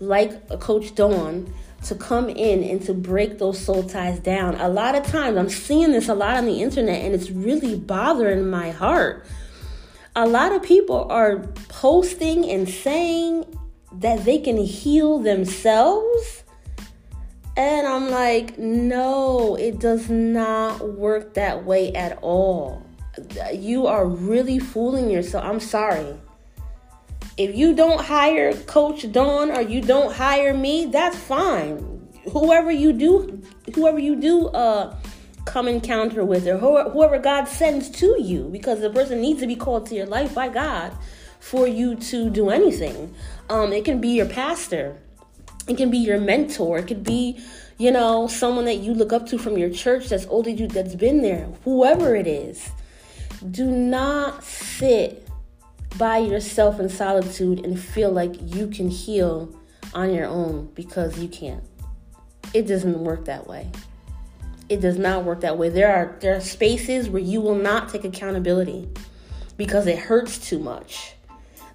like 0.00 0.32
a 0.50 0.58
Coach 0.58 0.94
Dawn 0.94 1.50
to 1.84 1.94
come 1.94 2.28
in 2.28 2.62
and 2.62 2.82
to 2.82 2.92
break 2.92 3.38
those 3.38 3.58
soul 3.58 3.84
ties 3.84 4.18
down. 4.18 4.54
A 4.56 4.68
lot 4.68 4.94
of 4.94 5.06
times, 5.06 5.38
I'm 5.38 5.48
seeing 5.48 5.92
this 5.92 6.10
a 6.10 6.14
lot 6.14 6.36
on 6.36 6.44
the 6.44 6.60
internet, 6.60 7.06
and 7.06 7.14
it's 7.14 7.30
really 7.30 7.76
bothering 7.78 8.50
my 8.50 8.70
heart. 8.70 9.24
A 10.14 10.26
lot 10.26 10.52
of 10.52 10.62
people 10.62 11.06
are 11.10 11.38
posting 11.68 12.50
and 12.50 12.68
saying 12.68 13.46
that 13.94 14.24
they 14.24 14.38
can 14.38 14.56
heal 14.56 15.18
themselves. 15.18 16.44
And 17.56 17.86
I'm 17.86 18.10
like, 18.10 18.58
no, 18.58 19.56
it 19.56 19.78
does 19.78 20.08
not 20.08 20.96
work 20.96 21.34
that 21.34 21.64
way 21.64 21.92
at 21.94 22.18
all. 22.22 22.86
You 23.52 23.86
are 23.86 24.06
really 24.06 24.58
fooling 24.58 25.10
yourself. 25.10 25.44
I'm 25.44 25.60
sorry. 25.60 26.16
If 27.36 27.54
you 27.54 27.74
don't 27.74 28.00
hire 28.00 28.54
Coach 28.54 29.10
Dawn 29.12 29.50
or 29.50 29.60
you 29.60 29.80
don't 29.80 30.14
hire 30.14 30.54
me, 30.54 30.86
that's 30.86 31.16
fine. 31.16 32.08
Whoever 32.32 32.70
you 32.70 32.92
do, 32.92 33.42
whoever 33.74 33.98
you 33.98 34.16
do 34.16 34.48
uh 34.48 34.96
come 35.44 35.66
encounter 35.66 36.24
with 36.24 36.46
or 36.46 36.56
whoever 36.56 37.18
God 37.18 37.48
sends 37.48 37.90
to 37.90 38.16
you 38.20 38.48
because 38.52 38.80
the 38.80 38.90
person 38.90 39.20
needs 39.20 39.40
to 39.40 39.46
be 39.46 39.56
called 39.56 39.86
to 39.86 39.94
your 39.94 40.06
life 40.06 40.34
by 40.34 40.48
God 40.48 40.92
for 41.42 41.66
you 41.66 41.96
to 41.96 42.30
do 42.30 42.50
anything. 42.50 43.12
Um, 43.50 43.72
it 43.72 43.84
can 43.84 44.00
be 44.00 44.10
your 44.10 44.26
pastor, 44.26 44.96
it 45.66 45.76
can 45.76 45.90
be 45.90 45.98
your 45.98 46.20
mentor, 46.20 46.78
it 46.78 46.86
could 46.86 47.02
be, 47.02 47.38
you 47.78 47.90
know, 47.90 48.28
someone 48.28 48.64
that 48.66 48.76
you 48.76 48.94
look 48.94 49.12
up 49.12 49.26
to 49.26 49.38
from 49.38 49.58
your 49.58 49.68
church 49.68 50.08
that's 50.08 50.24
older 50.26 50.50
you 50.50 50.68
that's 50.68 50.94
been 50.94 51.20
there, 51.20 51.48
whoever 51.64 52.14
it 52.14 52.28
is. 52.28 52.70
Do 53.50 53.66
not 53.66 54.44
sit 54.44 55.28
by 55.98 56.18
yourself 56.18 56.78
in 56.78 56.88
solitude 56.88 57.66
and 57.66 57.78
feel 57.78 58.12
like 58.12 58.34
you 58.40 58.68
can 58.68 58.88
heal 58.88 59.52
on 59.94 60.14
your 60.14 60.26
own 60.26 60.70
because 60.76 61.18
you 61.18 61.28
can't. 61.28 61.64
It 62.54 62.68
doesn't 62.68 63.00
work 63.00 63.24
that 63.24 63.48
way. 63.48 63.68
It 64.68 64.80
does 64.80 64.96
not 64.96 65.24
work 65.24 65.40
that 65.40 65.58
way. 65.58 65.70
There 65.70 65.92
are 65.92 66.16
there 66.20 66.36
are 66.36 66.40
spaces 66.40 67.10
where 67.10 67.20
you 67.20 67.40
will 67.40 67.56
not 67.56 67.88
take 67.88 68.04
accountability 68.04 68.88
because 69.56 69.88
it 69.88 69.98
hurts 69.98 70.38
too 70.38 70.60
much. 70.60 71.14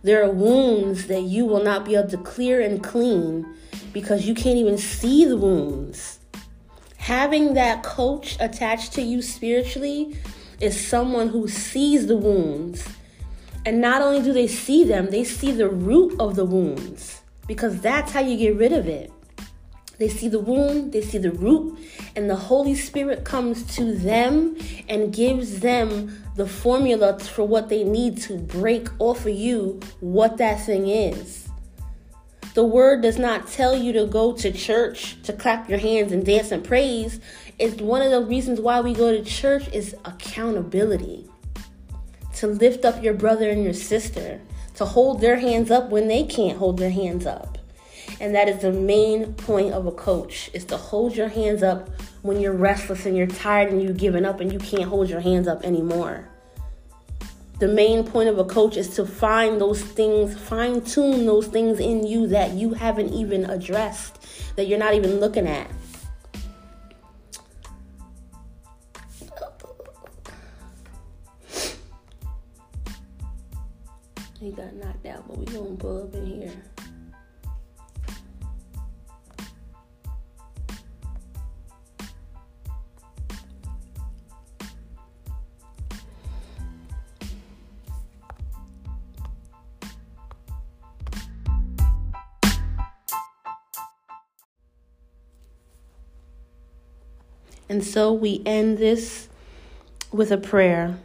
There 0.03 0.23
are 0.23 0.29
wounds 0.29 1.07
that 1.07 1.21
you 1.21 1.45
will 1.45 1.63
not 1.63 1.85
be 1.85 1.95
able 1.95 2.09
to 2.09 2.17
clear 2.17 2.61
and 2.61 2.83
clean 2.83 3.45
because 3.93 4.27
you 4.27 4.33
can't 4.33 4.57
even 4.57 4.77
see 4.77 5.25
the 5.25 5.37
wounds. 5.37 6.19
Having 6.97 7.55
that 7.55 7.83
coach 7.83 8.37
attached 8.39 8.93
to 8.93 9.01
you 9.01 9.21
spiritually 9.21 10.17
is 10.59 10.79
someone 10.79 11.29
who 11.29 11.47
sees 11.47 12.07
the 12.07 12.17
wounds. 12.17 12.87
And 13.65 13.81
not 13.81 14.01
only 14.01 14.21
do 14.21 14.33
they 14.33 14.47
see 14.47 14.83
them, 14.83 15.09
they 15.09 15.23
see 15.23 15.51
the 15.51 15.69
root 15.69 16.19
of 16.19 16.35
the 16.35 16.45
wounds 16.45 17.21
because 17.47 17.81
that's 17.81 18.11
how 18.11 18.19
you 18.19 18.37
get 18.37 18.55
rid 18.55 18.73
of 18.73 18.87
it. 18.87 19.11
They 19.97 20.09
see 20.09 20.27
the 20.27 20.39
wound, 20.39 20.93
they 20.93 21.01
see 21.01 21.17
the 21.17 21.31
root, 21.31 21.77
and 22.15 22.29
the 22.29 22.35
Holy 22.35 22.75
Spirit 22.75 23.23
comes 23.23 23.63
to 23.75 23.95
them 23.95 24.55
and 24.87 25.13
gives 25.13 25.61
them 25.61 26.23
the 26.35 26.47
formula 26.47 27.17
for 27.19 27.43
what 27.43 27.69
they 27.69 27.83
need 27.83 28.21
to 28.23 28.37
break 28.37 28.89
off 28.99 29.25
of 29.25 29.33
you 29.33 29.79
what 29.99 30.37
that 30.37 30.63
thing 30.63 30.87
is. 30.87 31.49
The 32.53 32.63
word 32.63 33.01
does 33.01 33.17
not 33.17 33.47
tell 33.47 33.77
you 33.77 33.93
to 33.93 34.05
go 34.05 34.33
to 34.33 34.51
church 34.51 35.21
to 35.23 35.33
clap 35.33 35.69
your 35.69 35.79
hands 35.79 36.11
and 36.11 36.25
dance 36.25 36.51
and 36.51 36.63
praise. 36.63 37.19
It's 37.59 37.81
one 37.81 38.01
of 38.01 38.11
the 38.11 38.23
reasons 38.23 38.59
why 38.59 38.81
we 38.81 38.93
go 38.93 39.11
to 39.11 39.23
church 39.23 39.67
is 39.73 39.95
accountability. 40.05 41.27
To 42.37 42.47
lift 42.47 42.85
up 42.85 43.03
your 43.03 43.13
brother 43.13 43.49
and 43.49 43.63
your 43.63 43.73
sister, 43.73 44.39
to 44.75 44.85
hold 44.85 45.21
their 45.21 45.37
hands 45.37 45.71
up 45.71 45.89
when 45.89 46.07
they 46.07 46.23
can't 46.23 46.57
hold 46.57 46.77
their 46.77 46.91
hands 46.91 47.25
up. 47.25 47.56
And 48.19 48.33
that 48.33 48.49
is 48.49 48.61
the 48.61 48.71
main 48.71 49.33
point 49.33 49.73
of 49.73 49.85
a 49.85 49.91
coach 49.91 50.49
is 50.53 50.65
to 50.65 50.77
hold 50.77 51.15
your 51.15 51.27
hands 51.27 51.61
up 51.61 51.89
when 52.23 52.39
you're 52.39 52.53
restless 52.53 53.05
and 53.05 53.15
you're 53.15 53.27
tired 53.27 53.71
and 53.71 53.81
you've 53.81 53.97
given 53.97 54.25
up 54.25 54.39
and 54.39 54.51
you 54.51 54.59
can't 54.59 54.85
hold 54.85 55.09
your 55.09 55.19
hands 55.19 55.47
up 55.47 55.63
anymore. 55.63 56.27
The 57.59 57.67
main 57.67 58.03
point 58.03 58.29
of 58.29 58.37
a 58.37 58.45
coach 58.45 58.77
is 58.77 58.89
to 58.95 59.05
find 59.05 59.59
those 59.59 59.81
things, 59.81 60.37
fine 60.37 60.81
tune 60.81 61.25
those 61.25 61.47
things 61.47 61.79
in 61.79 62.05
you 62.05 62.27
that 62.27 62.51
you 62.51 62.73
haven't 62.73 63.13
even 63.13 63.49
addressed, 63.49 64.55
that 64.55 64.67
you're 64.67 64.77
not 64.77 64.93
even 64.93 65.19
looking 65.19 65.47
at. 65.47 65.67
He 74.39 74.51
got 74.51 74.73
knocked 74.75 75.05
out, 75.07 75.27
but 75.27 75.37
we 75.37 75.45
gonna 75.45 75.75
pull 75.77 76.03
up 76.03 76.13
in 76.13 76.25
here. 76.27 76.53
And 97.69 97.83
so 97.83 98.13
we 98.13 98.41
end 98.45 98.77
this 98.77 99.27
with 100.11 100.31
a 100.31 100.37
prayer. 100.37 100.97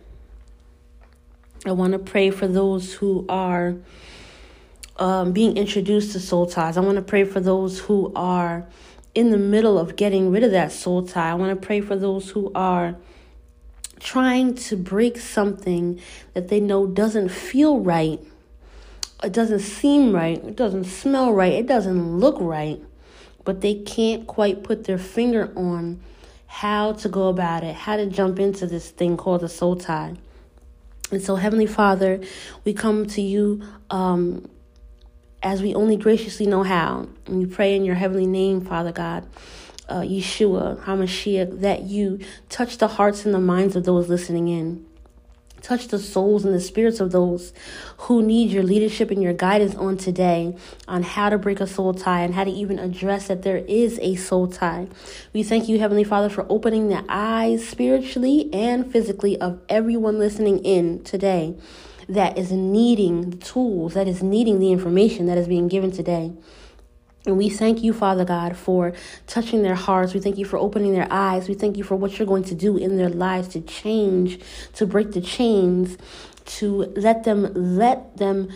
I 1.66 1.72
want 1.72 1.92
to 1.92 1.98
pray 1.98 2.31
for 2.31 2.46
those 2.46 2.94
who 2.94 3.25
are 3.29 3.77
um, 4.96 5.33
being 5.33 5.57
introduced 5.57 6.12
to 6.12 6.20
soul 6.20 6.46
ties. 6.46 6.77
I 6.77 6.81
want 6.81 6.96
to 6.96 7.03
pray 7.03 7.25
for 7.25 7.40
those 7.40 7.81
who 7.81 8.12
are 8.14 8.66
in 9.14 9.31
the 9.31 9.38
middle 9.38 9.79
of 9.79 9.96
getting 9.96 10.31
rid 10.31 10.42
of 10.42 10.53
that 10.53 10.72
soul 10.72 11.07
tie. 11.07 11.31
I 11.31 11.35
want 11.35 11.61
to 11.61 11.66
pray 11.66 11.81
for 11.81 11.96
those 11.96 12.31
who 12.31 12.51
are 12.55 12.96
trying 14.01 14.55
to 14.55 14.77
break 14.77 15.18
something 15.18 16.01
that 16.35 16.48
they 16.48 16.61
know 16.61 16.87
doesn't 16.87 17.29
feel 17.31 17.79
right. 17.81 18.20
It 19.22 19.33
doesn't 19.33 19.61
seem 19.61 20.12
right. 20.12 20.42
It 20.42 20.57
doesn't 20.57 20.85
smell 20.85 21.33
right. 21.33 21.53
It 21.53 21.66
doesn't 21.66 22.18
look 22.18 22.37
right. 22.40 22.81
But 23.44 23.61
they 23.61 23.75
can't 23.75 24.27
quite 24.27 24.64
put 24.64 24.85
their 24.85 24.98
finger 24.98 25.53
on 25.57 26.01
how 26.52 26.92
to 26.92 27.08
go 27.08 27.28
about 27.28 27.64
it, 27.64 27.74
how 27.74 27.96
to 27.96 28.04
jump 28.04 28.38
into 28.38 28.66
this 28.66 28.90
thing 28.90 29.16
called 29.16 29.42
a 29.42 29.48
soul 29.48 29.74
tie. 29.74 30.14
And 31.10 31.22
so, 31.22 31.36
Heavenly 31.36 31.66
Father, 31.66 32.20
we 32.62 32.74
come 32.74 33.06
to 33.06 33.22
you 33.22 33.62
um, 33.88 34.46
as 35.42 35.62
we 35.62 35.74
only 35.74 35.96
graciously 35.96 36.44
know 36.44 36.62
how. 36.62 37.08
And 37.24 37.38
we 37.38 37.46
pray 37.46 37.74
in 37.74 37.86
your 37.86 37.94
heavenly 37.94 38.26
name, 38.26 38.60
Father 38.60 38.92
God, 38.92 39.26
uh, 39.88 40.02
Yeshua, 40.02 40.78
HaMashiach, 40.84 41.60
that 41.60 41.84
you 41.84 42.20
touch 42.50 42.76
the 42.76 42.86
hearts 42.86 43.24
and 43.24 43.32
the 43.32 43.40
minds 43.40 43.74
of 43.74 43.84
those 43.84 44.10
listening 44.10 44.48
in. 44.48 44.84
Touch 45.62 45.88
the 45.88 45.98
souls 45.98 46.44
and 46.44 46.53
the 46.53 46.61
spirits 46.61 46.98
of 46.98 47.12
those 47.12 47.53
who 47.98 48.20
need 48.20 48.51
your 48.51 48.64
leadership 48.64 49.12
and 49.12 49.22
your 49.22 49.33
guidance 49.33 49.77
on 49.77 49.96
today 49.96 50.57
on 50.88 51.05
how 51.05 51.31
to 51.31 51.38
break 51.38 51.61
a 51.61 51.66
soul 51.66 51.94
tie 51.94 52.22
and 52.22 52.35
how 52.35 52.42
to 52.42 52.51
even 52.51 52.81
address 52.81 53.29
that 53.29 53.42
there 53.42 53.59
is 53.59 53.98
a 54.03 54.16
soul 54.16 54.48
tie. 54.48 54.88
We 55.33 55.44
thank 55.44 55.68
you, 55.68 55.79
Heavenly 55.79 56.05
Father, 56.05 56.29
for 56.29 56.44
opening 56.48 56.88
the 56.88 57.05
eyes 57.09 57.66
spiritually 57.66 58.53
and 58.53 58.90
physically 58.90 59.40
of 59.40 59.61
everyone 59.68 60.18
listening 60.18 60.59
in 60.64 61.05
today 61.05 61.55
that 62.09 62.37
is 62.37 62.51
needing 62.51 63.31
the 63.31 63.37
tools, 63.37 63.94
that 63.94 64.09
is 64.09 64.22
needing 64.22 64.59
the 64.59 64.72
information 64.72 65.27
that 65.27 65.38
is 65.38 65.46
being 65.46 65.68
given 65.68 65.92
today. 65.92 66.33
And 67.24 67.38
we 67.38 67.48
thank 67.48 67.83
you, 67.83 67.92
Father 67.92 68.25
God, 68.25 68.56
for 68.56 68.92
touching 69.27 69.62
their 69.62 69.77
hearts. 69.77 70.12
We 70.12 70.20
thank 70.20 70.38
you 70.38 70.44
for 70.44 70.58
opening 70.58 70.92
their 70.92 71.06
eyes. 71.10 71.48
We 71.48 71.54
thank 71.54 71.77
you 71.77 71.85
for 71.85 71.94
what 71.94 72.18
you're 72.18 72.27
going 72.27 72.44
to 72.44 72.54
do 72.54 72.77
in 72.77 72.96
their 72.96 73.08
lives 73.08 73.48
to 73.48 73.60
change, 73.60 74.40
to 74.75 74.87
break 74.87 75.12
the 75.12 75.20
chains, 75.20 75.98
to 76.44 76.92
let 76.96 77.25
them 77.25 77.52
let 77.54 78.16
them 78.16 78.48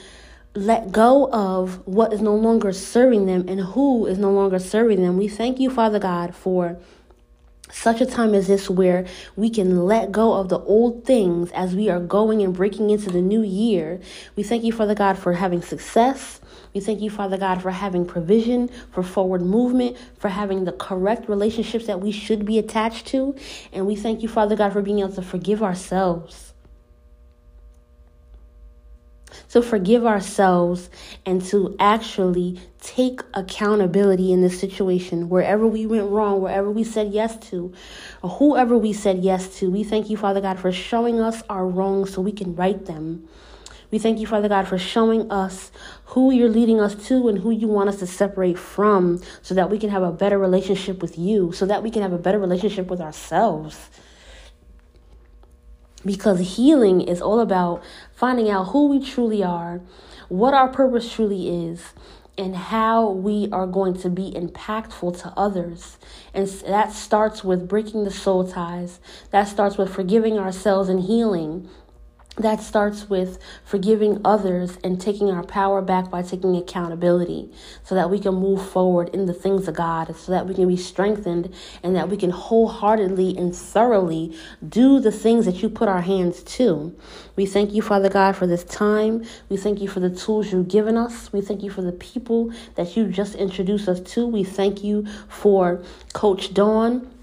let 0.55 0.91
go 0.91 1.31
of 1.33 1.87
what 1.87 2.13
is 2.13 2.21
no 2.21 2.35
longer 2.35 2.73
serving 2.73 3.27
them 3.27 3.47
and 3.47 3.61
who 3.61 4.07
is 4.07 4.19
no 4.19 4.33
longer 4.33 4.59
serving 4.59 5.03
them. 5.03 5.17
We 5.19 5.29
thank 5.29 5.61
you, 5.61 5.71
Father 5.71 5.99
God, 5.99 6.35
for 6.35 6.79
such 7.71 8.01
a 8.01 8.07
time 8.07 8.35
as 8.35 8.47
this 8.47 8.71
where 8.71 9.07
we 9.35 9.51
can 9.51 9.85
let 9.85 10.13
go 10.13 10.33
of 10.33 10.49
the 10.49 10.59
old 10.61 11.05
things 11.05 11.51
as 11.53 11.75
we 11.75 11.91
are 11.91 12.01
going 12.01 12.41
and 12.43 12.55
breaking 12.55 12.91
into 12.91 13.11
the 13.11 13.21
new 13.21 13.43
year. 13.43 14.01
We 14.35 14.43
thank 14.43 14.65
you, 14.65 14.73
Father 14.73 14.95
God, 14.95 15.19
for 15.19 15.35
having 15.35 15.63
success. 15.63 16.41
We 16.77 16.81
thank 16.81 17.01
you, 17.01 17.09
Father 17.09 17.39
God, 17.39 17.63
for 17.63 17.71
having 17.71 18.05
provision, 18.05 18.69
for 18.93 19.03
forward 19.03 19.41
movement, 19.41 19.97
for 20.19 20.29
having 20.29 20.67
the 20.67 20.73
correct 20.73 21.27
relationships 21.27 21.87
that 21.87 22.03
we 22.03 22.13
should 22.13 22.45
be 22.45 22.59
attached 22.59 23.07
to. 23.07 23.35
And 23.73 23.87
we 23.87 23.97
thank 23.97 24.23
you, 24.23 24.29
Father 24.29 24.57
God, 24.57 24.75
for 24.75 24.83
being 24.83 24.99
able 24.99 25.15
to 25.15 25.23
forgive 25.23 25.63
ourselves. 25.63 26.53
to 29.51 29.63
forgive 29.63 30.05
ourselves 30.05 30.91
and 31.25 31.43
to 31.45 31.77
actually 31.79 32.61
take 32.81 33.21
accountability 33.35 34.33
in 34.33 34.43
this 34.43 34.59
situation 34.59 35.29
wherever 35.29 35.67
we 35.67 35.87
went 35.87 36.11
wrong, 36.11 36.41
wherever 36.43 36.71
we 36.71 36.85
said 36.85 37.13
yes 37.13 37.37
to, 37.49 37.73
or 38.23 38.31
whoever 38.31 38.77
we 38.77 38.93
said 38.93 39.19
yes 39.23 39.59
to. 39.59 39.71
We 39.71 39.85
thank 39.85 40.11
you, 40.11 40.17
Father 40.17 40.41
God, 40.41 40.59
for 40.59 40.73
showing 40.73 41.21
us 41.21 41.43
our 41.49 41.67
wrongs 41.67 42.13
so 42.13 42.21
we 42.23 42.33
can 42.33 42.55
right 42.55 42.85
them. 42.85 43.29
We 43.97 44.01
thank 44.01 44.21
you, 44.21 44.27
Father 44.27 44.51
God, 44.51 44.69
for 44.69 44.77
showing 44.77 45.33
us 45.33 45.73
who 46.05 46.31
you're 46.31 46.51
leading 46.51 46.83
us 46.83 46.95
to 47.07 47.29
and 47.29 47.39
who 47.39 47.51
you 47.51 47.67
want 47.67 47.89
us 47.89 47.97
to 48.01 48.07
separate 48.07 48.59
from 48.59 49.23
so 49.41 49.55
that 49.55 49.71
we 49.71 49.79
can 49.79 49.89
have 49.89 50.03
a 50.03 50.13
better 50.13 50.39
relationship 50.39 51.01
with 51.01 51.17
you, 51.17 51.51
so 51.53 51.65
that 51.65 51.83
we 51.83 51.91
can 51.91 52.03
have 52.03 52.13
a 52.13 52.19
better 52.19 52.39
relationship 52.39 52.89
with 52.89 53.01
ourselves. 53.01 53.89
Because 56.05 56.57
healing 56.57 57.01
is 57.01 57.23
all 57.23 57.41
about 57.41 57.83
finding 58.15 58.51
out 58.51 58.65
who 58.65 58.89
we 58.89 59.01
truly 59.01 59.43
are, 59.43 59.81
what 60.29 60.53
our 60.53 60.69
purpose 60.69 61.11
truly 61.11 61.69
is, 61.71 61.95
and 62.37 62.55
how 62.55 63.09
we 63.09 63.49
are 63.51 63.67
going 63.67 63.95
to 63.95 64.11
be 64.11 64.31
impactful 64.33 65.23
to 65.23 65.33
others. 65.39 65.97
And 66.35 66.47
that 66.47 66.93
starts 66.93 67.43
with 67.43 67.67
breaking 67.67 68.05
the 68.05 68.11
soul 68.11 68.47
ties. 68.47 69.01
That 69.31 69.45
starts 69.45 69.79
with 69.79 69.91
forgiving 69.95 70.39
ourselves 70.39 70.91
and 70.91 71.01
healing 71.01 71.71
that 72.37 72.61
starts 72.61 73.09
with 73.09 73.39
forgiving 73.65 74.21
others 74.25 74.79
and 74.85 75.01
taking 75.01 75.31
our 75.31 75.43
power 75.43 75.81
back 75.81 76.11
by 76.11 76.23
taking 76.23 76.55
accountability 76.57 77.51
so 77.83 77.95
that 77.95 78.11
we 78.11 78.19
can 78.19 78.35
move 78.35 78.67
forward 78.71 79.09
in 79.11 79.27
the 79.27 79.33
things 79.33 79.67
of 79.69 79.75
God, 79.75 80.15
so 80.17 80.33
that 80.33 80.47
we 80.47 80.55
can 80.55 80.69
be 80.69 80.77
strengthened 80.77 81.55
and 81.83 81.97
that 81.97 82.09
we 82.09 82.17
can 82.17 82.31
wholeheartedly 82.31 83.37
and 83.37 83.57
thoroughly 83.57 84.37
do 84.67 85.01
the 85.01 85.13
things 85.13 85.47
that 85.47 85.63
you 85.63 85.69
put 85.71 85.89
our 85.89 86.03
hands 86.03 86.43
to. 86.43 86.95
We 87.37 87.47
thank 87.47 87.73
you, 87.73 87.83
Father 87.83 88.11
God, 88.11 88.37
for 88.37 88.47
this 88.47 88.65
time. 88.65 89.25
We 89.49 89.57
thank 89.57 89.81
you 89.81 89.89
for 89.89 90.01
the 90.01 90.11
tools 90.11 90.53
you've 90.53 90.69
given 90.69 90.97
us. 90.97 91.33
We 91.33 91.41
thank 91.41 91.63
you 91.63 91.71
for 91.71 91.83
the 91.83 91.93
people 91.93 92.53
that 92.75 92.97
you 92.97 93.09
just 93.09 93.35
introduced 93.35 93.89
us 93.89 94.01
to. 94.01 94.27
We 94.27 94.45
thank 94.45 94.85
you 94.85 95.07
for 95.29 95.83
Coach 96.13 96.53
Dawn. 96.53 97.16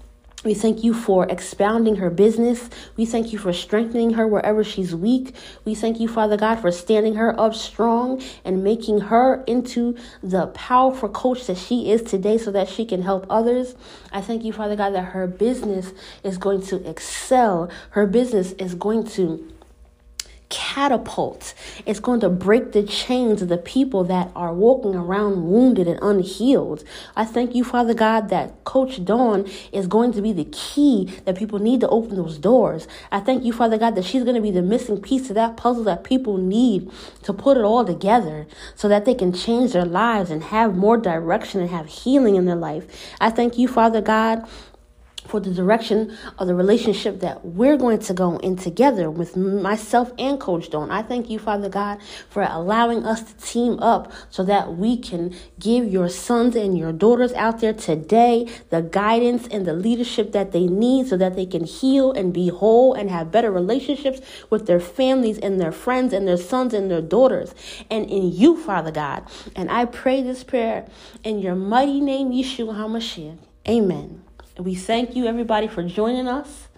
We 0.44 0.52
thank 0.52 0.84
you 0.84 0.92
for 0.92 1.24
expounding 1.30 1.96
her 1.96 2.10
business. 2.10 2.68
We 2.96 3.06
thank 3.06 3.32
you 3.32 3.38
for 3.38 3.52
strengthening 3.52 4.10
her 4.10 4.28
wherever 4.28 4.62
she's 4.62 4.94
weak. 4.94 5.34
We 5.64 5.74
thank 5.74 5.98
you, 5.98 6.06
Father 6.06 6.36
God, 6.36 6.56
for 6.56 6.70
standing 6.70 7.14
her 7.14 7.38
up 7.40 7.54
strong 7.54 8.22
and 8.44 8.62
making 8.62 9.00
her 9.00 9.42
into 9.46 9.96
the 10.22 10.48
powerful 10.48 11.08
coach 11.08 11.46
that 11.46 11.56
she 11.56 11.90
is 11.90 12.02
today 12.02 12.36
so 12.36 12.50
that 12.50 12.68
she 12.68 12.84
can 12.84 13.00
help 13.02 13.26
others. 13.30 13.74
I 14.12 14.20
thank 14.20 14.44
you, 14.44 14.52
Father 14.52 14.76
God, 14.76 14.90
that 14.90 15.06
her 15.06 15.26
business 15.26 15.92
is 16.22 16.36
going 16.36 16.60
to 16.66 16.86
excel. 16.88 17.70
Her 17.90 18.06
business 18.06 18.52
is 18.52 18.74
going 18.74 19.06
to 19.08 19.50
catapult. 20.48 21.54
It's 21.86 22.00
going 22.00 22.20
to 22.20 22.28
break 22.28 22.72
the 22.72 22.82
chains 22.82 23.42
of 23.42 23.48
the 23.48 23.58
people 23.58 24.04
that 24.04 24.30
are 24.36 24.52
walking 24.52 24.94
around 24.94 25.48
wounded 25.48 25.88
and 25.88 25.98
unhealed. 26.02 26.84
I 27.16 27.24
thank 27.24 27.54
you, 27.54 27.64
Father 27.64 27.94
God, 27.94 28.28
that 28.28 28.64
Coach 28.64 29.04
Dawn 29.04 29.48
is 29.72 29.86
going 29.86 30.12
to 30.12 30.22
be 30.22 30.32
the 30.32 30.46
key 30.46 31.12
that 31.24 31.36
people 31.36 31.58
need 31.58 31.80
to 31.80 31.88
open 31.88 32.16
those 32.16 32.38
doors. 32.38 32.86
I 33.10 33.20
thank 33.20 33.44
you, 33.44 33.52
Father 33.52 33.78
God, 33.78 33.94
that 33.96 34.04
she's 34.04 34.22
going 34.22 34.36
to 34.36 34.42
be 34.42 34.50
the 34.50 34.62
missing 34.62 35.00
piece 35.00 35.26
to 35.28 35.34
that 35.34 35.56
puzzle 35.56 35.84
that 35.84 36.04
people 36.04 36.36
need 36.36 36.90
to 37.22 37.32
put 37.32 37.56
it 37.56 37.64
all 37.64 37.84
together 37.84 38.46
so 38.74 38.88
that 38.88 39.04
they 39.04 39.14
can 39.14 39.32
change 39.32 39.72
their 39.72 39.84
lives 39.84 40.30
and 40.30 40.44
have 40.44 40.76
more 40.76 40.96
direction 40.96 41.60
and 41.60 41.70
have 41.70 41.86
healing 41.86 42.36
in 42.36 42.44
their 42.44 42.56
life. 42.56 42.86
I 43.20 43.30
thank 43.30 43.58
you, 43.58 43.68
Father 43.68 44.00
God, 44.00 44.46
for 45.26 45.40
the 45.40 45.52
direction 45.52 46.16
of 46.38 46.46
the 46.46 46.54
relationship 46.54 47.20
that 47.20 47.44
we're 47.44 47.76
going 47.76 47.98
to 47.98 48.14
go 48.14 48.36
in 48.38 48.56
together 48.56 49.10
with 49.10 49.36
myself 49.36 50.12
and 50.18 50.38
Coach 50.38 50.70
Dawn. 50.70 50.90
I 50.90 51.02
thank 51.02 51.30
you, 51.30 51.38
Father 51.38 51.68
God, 51.68 51.98
for 52.28 52.42
allowing 52.42 53.04
us 53.04 53.22
to 53.22 53.36
team 53.36 53.78
up 53.80 54.12
so 54.30 54.44
that 54.44 54.76
we 54.76 54.96
can 54.96 55.34
give 55.58 55.86
your 55.86 56.08
sons 56.08 56.56
and 56.56 56.76
your 56.76 56.92
daughters 56.92 57.32
out 57.34 57.60
there 57.60 57.72
today 57.72 58.48
the 58.70 58.82
guidance 58.82 59.46
and 59.48 59.66
the 59.66 59.72
leadership 59.72 60.32
that 60.32 60.52
they 60.52 60.66
need 60.66 61.06
so 61.06 61.16
that 61.16 61.36
they 61.36 61.46
can 61.46 61.64
heal 61.64 62.12
and 62.12 62.32
be 62.32 62.48
whole 62.48 62.94
and 62.94 63.10
have 63.10 63.30
better 63.30 63.50
relationships 63.50 64.20
with 64.50 64.66
their 64.66 64.80
families 64.80 65.38
and 65.38 65.60
their 65.60 65.72
friends 65.72 66.12
and 66.12 66.26
their 66.28 66.36
sons 66.36 66.74
and 66.74 66.90
their 66.90 67.02
daughters 67.02 67.54
and 67.90 68.08
in 68.10 68.32
you, 68.32 68.56
Father 68.56 68.90
God. 68.90 69.24
And 69.56 69.70
I 69.70 69.84
pray 69.84 70.22
this 70.22 70.44
prayer 70.44 70.86
in 71.22 71.38
your 71.38 71.54
mighty 71.54 72.00
name, 72.00 72.30
Yeshua 72.30 72.74
HaMashiach. 72.74 73.38
Amen. 73.68 74.23
We 74.58 74.76
thank 74.76 75.16
you, 75.16 75.26
everybody, 75.26 75.66
for 75.66 75.82
joining 75.82 76.28
us. 76.28 76.68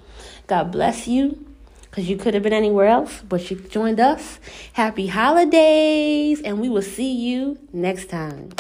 God 0.47 0.72
bless 0.72 1.07
you 1.07 1.45
because 1.83 2.09
you 2.09 2.16
could 2.16 2.33
have 2.33 2.43
been 2.43 2.55
anywhere 2.55 2.87
else, 2.87 3.22
but 3.29 3.51
you 3.51 3.57
joined 3.57 4.01
us. 4.01 4.41
Happy 4.72 5.09
holidays, 5.09 6.41
and 6.41 6.59
we 6.61 6.70
will 6.70 6.81
see 6.81 7.12
you 7.12 7.59
next 7.74 8.09
time. 8.09 8.51